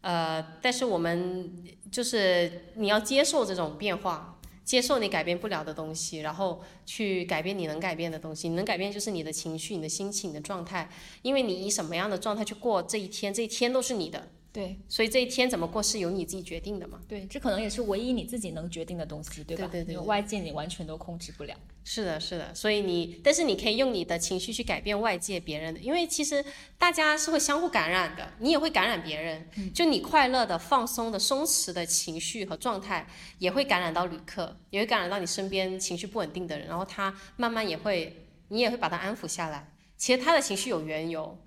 [0.02, 8.50] 呃，但是我们就是你要接受这种变化，接受你改变不了的东西，然后去改变你能改变的东西。
[8.50, 10.90] 你能改变就是你的情绪、你的心情、你的状态，
[11.22, 17.00] 因为你以什么样的状态去过这一天，这一天都是你的，对所以这一天怎么过是由你自己决定的嘛。
[17.08, 19.68] 对，这可能也是唯一你自己能决定的东西，对吧？
[19.72, 21.56] 对对对对外界你完全都控制不了。
[21.84, 26.44] 是的，是的，所以你，但是你可以用你的情绪去改变外界别人的，因为其实
[26.78, 29.48] 大家是会相互感染的，你也会感染别人。
[29.74, 33.08] 就你快乐的、放松的、松弛的情绪和状态，
[33.40, 39.72] 也会感染到旅客，也会感染到你身边情绪不稳定的人，然后他慢慢也会，你也会把他安抚下来。
[39.98, 41.38] 其实他的情绪有缘由，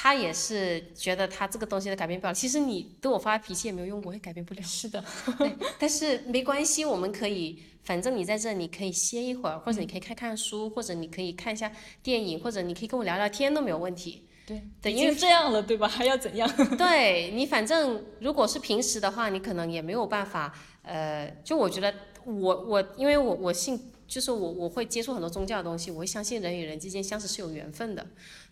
[0.00, 2.32] 他也是觉得他这个东西都改变不了。
[2.32, 4.62] 其实你对我发脾气也没有用，我也改变不了。
[4.62, 5.04] 是的，
[5.36, 14.22] 对，但是没关系，我们可以，反正你在这，你可以歇一会儿，或者你可以看看书，或者你可以看一下电影，或者你可以跟我聊聊天都没有问题。
[14.46, 15.88] 对因为经这样了，对吧？
[15.88, 16.48] 还要怎样？
[16.78, 20.54] 对你，反正如果是平时的话，你可能也没有办法。
[20.82, 21.92] 呃，就我觉得
[22.24, 28.06] 我我，因为我我信，就是我我会接触很多宗教的东西，我会相信人与人之间相识是有缘分的。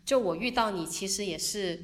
[0.07, 1.79] 就我遇到你，其实也是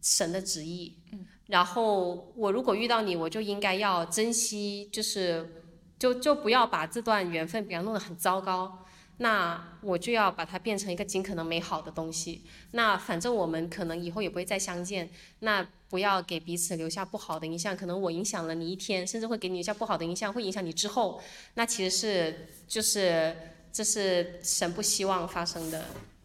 [0.00, 0.98] 神的旨意。
[1.10, 1.26] 嗯。
[1.46, 5.62] 然后我如果遇到你，我就应该要珍惜，就是
[5.98, 8.78] 就就不要把这段缘分给它弄得很糟糕。
[9.18, 12.42] 那我就要把它变成一个尽可能美好的东西。
[12.72, 15.08] 那反正我们可能以后也不会再相见，
[15.38, 17.76] 那不要给彼此留下不好的印象。
[17.76, 21.22] 可能我影响了你一天，甚至会给你留下不好的印象，会影响你之后。
[21.54, 23.36] 那其实是就是
[23.70, 25.84] 这是神不希望发生的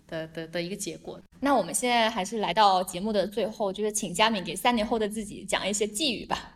[0.09, 1.19] 的的的一个结果。
[1.39, 6.55] 那我们现在还是来到节目的最后，就是请佳敏给三年后的自己讲一些寄语吧。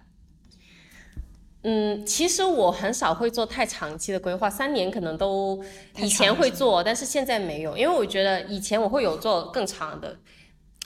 [1.66, 5.64] 嗯，其实我很少会做太长期的规划，三年可能都
[5.98, 10.20] 以前会做，但是现在没有，因为我觉得以前我会有做更长的。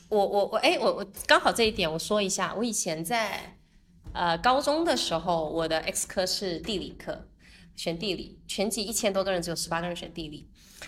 [0.10, 3.58] 我我我哎，我我刚好这一点我说一下，我以前在
[4.14, 7.28] 呃高中的时候，我的 X 科是地理课，
[7.76, 10.48] 选地理，全级一千多个人，只有十八个人选地理。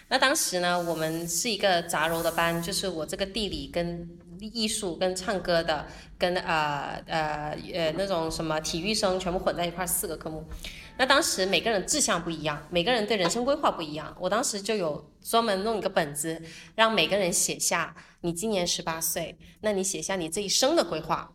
[0.09, 5.85] 那当时呢，我们是一个杂糅的班，就是我这个地理跟艺术跟唱歌的，
[6.17, 10.43] 跟呃呃呃那种什么体育生全部混在一块儿，四个科目。
[10.97, 14.15] 那当时每个人志向不一样，每个人对人生规划不一样。
[14.19, 16.41] 我当时就有专门弄一个本子，
[16.75, 21.31] 让每个人写下你今年十八岁，那你写下你这一生的规划，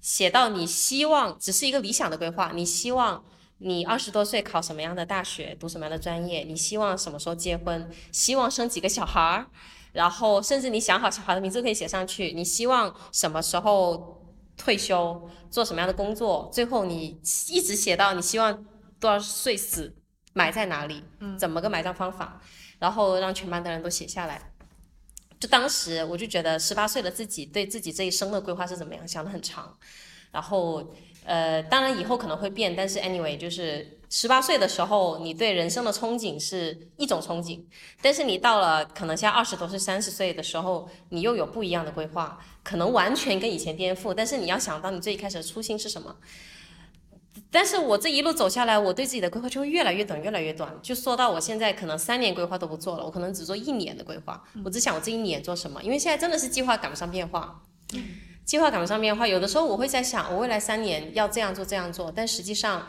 [0.00, 3.24] 写到你希望只是一个理想的规划，你希望
[3.62, 9.46] 你二十多岁考什么样的大学，读什么样的专业，你希望什么时候结婚，希望生几个小孩儿，
[9.92, 14.24] 然后甚至你想好小孩的名字可以写上去，你希望什么时候
[14.56, 18.64] 退休，做什么样的工作，最后你一直写到你希望
[18.98, 19.94] 多少岁死，
[20.32, 21.04] 埋在哪里，
[21.38, 22.40] 怎么个埋葬方法，
[22.78, 24.52] 然后让全班的人都写下来。
[25.38, 29.76] 就当时我就觉得十八岁的自己对自己这一生的规划是怎么样，想得很长。
[30.30, 30.94] 然后
[31.24, 37.60] 呃，当然以后可能会变，但是 anyway 就是十八岁的时候，你对人生的憧憬是一种憧憬，
[38.02, 44.12] 但是你到了可能像二十多岁、三十岁的时候，你又有不一样的规划，可能完全跟以前颠覆。
[44.12, 46.16] 但是你要想到你最一开始的初心是什么。
[47.52, 50.72] 但是我这一路走下来，我对自己的规划就会越来越短，越来越短。
[50.82, 55.82] 就说到我现在可能三年规划都不做了，我可能只做一年的规划，我只想我这一年做什么。
[55.82, 57.60] 因为现在真的是计划赶不上变化，
[58.50, 59.28] 计划赶不上变化。
[59.28, 62.84] 有的时候我会在想，我未来三年要这样做这样做，但实际上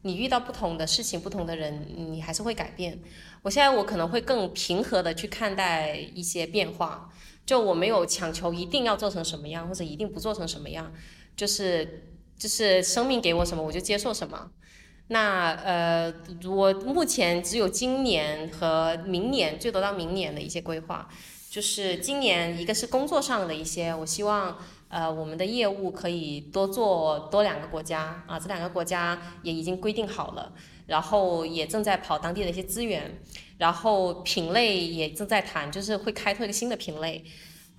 [0.00, 2.98] 你遇到不同的事情、不同的人，你还是会改变。
[3.42, 7.10] 我现在我可能会更平和的去看待一些变化，
[7.44, 10.90] 就我没有强求一定要做成什么样，或者一定不做成什么样，
[11.36, 12.08] 就是。
[12.34, 14.50] 就是生命给我什么，我就接受什么。
[15.08, 16.12] 那呃，
[16.44, 21.08] 我目前只有今年和明年，最多到明年的一些规划。
[21.48, 24.58] 就是今年一个是工作上的一些，我希望
[24.92, 30.52] 呃我们的业务可以多做多两个国家啊，这两个国家也已经规定好了，
[30.86, 33.18] 然后也正在跑当地的一些资源，
[33.56, 37.24] 然后品类也正在谈，就是会开拓一个新的品类。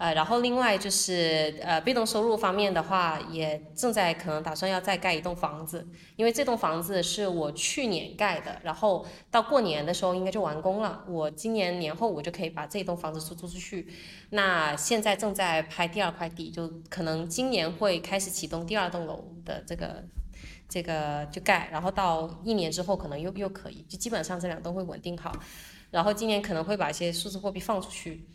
[0.03, 5.87] 呃，然后另外就是呃，被动收入方面的话，也正在可能打算要再盖一栋房子，
[6.17, 13.87] 因为这栋房子是我去年盖的，然后到过年的时候应该就完工了，我今年年后我就可以把这栋房子出租出去。
[14.31, 20.03] 那现在正在拍第二块地，就可能今年会开始启动第二栋楼的这个
[20.67, 25.31] 这个就盖，然后到一年之后可能又又可以，就基本上这两栋会稳定好，
[25.91, 28.27] 然后今年可能会把一些数字货币放出去。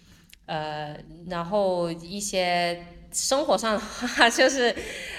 [0.49, 4.75] 呃，然后一些生活上的话， 就是，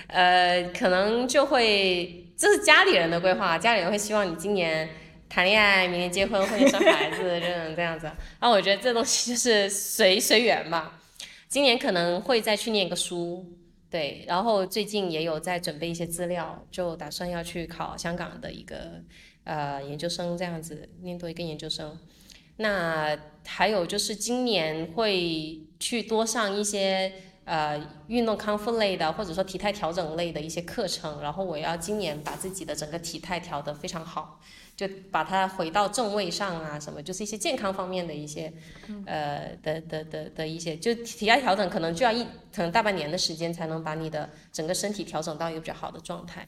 [0.07, 4.89] 呃，可能就会，这是家里人的规划，家里人会希望你今年
[5.29, 8.07] 谈恋爱，明年结婚，后年生孩子，这种这样子。
[8.39, 10.99] 然后我觉得这东西就是随随缘吧。
[11.47, 13.45] 今年可能会再去念个书，
[13.89, 19.01] 对，然后最近也有在准备一些资料，就打算要去考香港的一个
[19.43, 21.95] 呃研究生，这样子念多一个研究生。
[22.61, 27.11] 那还有就是今年会去多上一些
[27.45, 34.41] 呃运动康复类的，或者说体态调整类的一些课程，然后我要今年把自己的整个体态调得非常好，
[34.75, 38.51] 就把它回到正位上啊，什么就是一些健康方面的一些
[39.05, 46.45] 呃的的的的一些，就体态调整可能就要一可能大半年的时间才能把你的整个身体调整到一个比较好的状态。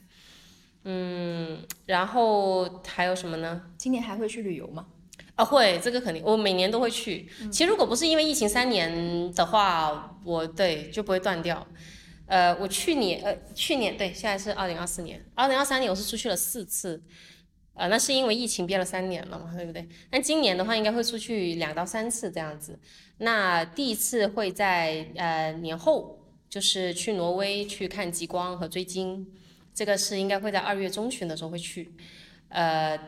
[0.84, 3.62] 嗯，然后还有什么呢？
[3.78, 4.86] 今年还会去旅游吗？
[5.34, 7.26] 啊，会，这个肯定，我每年都会去。
[7.50, 11.66] 其实如果不是因为疫情三年的话，我对就不会断掉。
[12.26, 17.02] 呃，我去年，呃，去年对，现在是二零二四年，二零二三年我是出去了四次，
[17.74, 19.88] 呃，那是因为疫情憋了三年了嘛，对不对？
[20.10, 22.78] 那今年的话应该会出去两到三次这样子。
[23.18, 26.18] 那第一次会在呃年后，
[26.50, 29.26] 就是去挪威去看极光和追鲸，
[29.74, 31.90] 这个是应该会在二月中旬的时候会去，
[32.50, 32.98] 呃。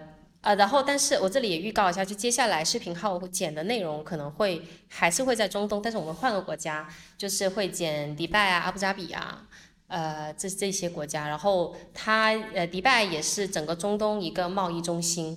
[0.44, 6.86] 呃，然后，但是我这里也预告一下，就接下来视频号剪的内容可能会还是会在中东，但是我们换个国家，
[7.16, 9.46] 就是会剪迪拜啊、阿布扎比啊，
[9.86, 11.28] 呃，这这些国家。
[11.28, 15.34] 然后它呃，迪拜也是整个中东一个贸易中心，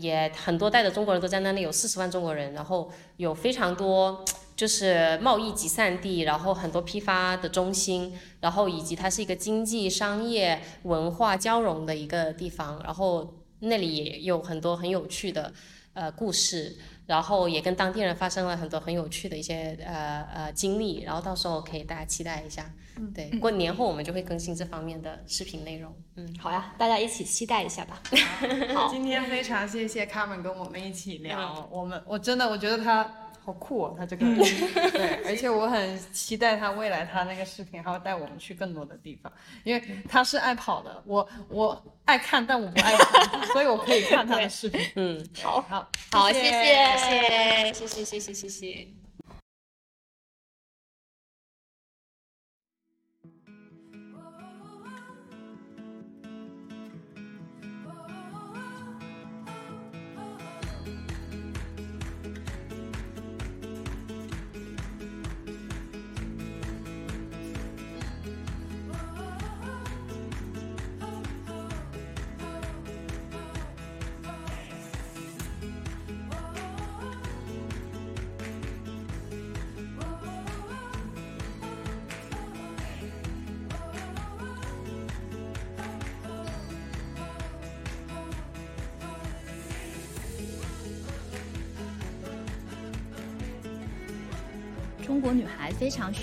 [0.00, 4.24] 也很多代的中国人都在那里，有四十万中国人，然后有非常多
[4.56, 13.34] 就是贸易集散地，然后很多批发的中心，然后以及它是一个经济、商业、文化交融的一个地方，然后。
[13.60, 15.52] 那里也有很多很有趣的
[15.94, 22.72] 呃故事，然后也跟当地人发生了很多很有趣的一些呃呃经历，然后到时候可以大家期待一下。
[22.96, 25.94] 嗯，对，过年后我们就会更新这方面的视频内容。
[26.16, 28.02] 嗯，好呀，大家一起期待一下吧。
[28.74, 33.27] 好，今天非常谢谢卡门跟我们一起聊，我们我真的我觉得他。
[33.48, 34.26] 好酷哦，他这个
[34.92, 39.32] 对，而且我很期待他未来他那个视频还会带我们去更多的地方，
[39.64, 44.78] 因为他是爱跑的，我我爱看，但我不爱跑， 所以我可以看他的视频。
[44.96, 46.52] 嗯，好，好，好，谢谢，
[46.98, 48.97] 谢谢，谢谢，谢谢，谢谢。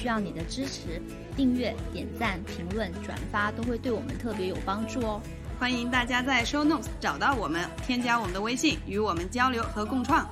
[0.05, 1.01] 需要你的支持，
[1.35, 5.19] 订阅、点赞、评论、转发都会对我们特别有帮助哦。
[5.59, 10.29] 欢迎大家在 Show Notes 找到我们，添加我们的微信，与我们交流和共创。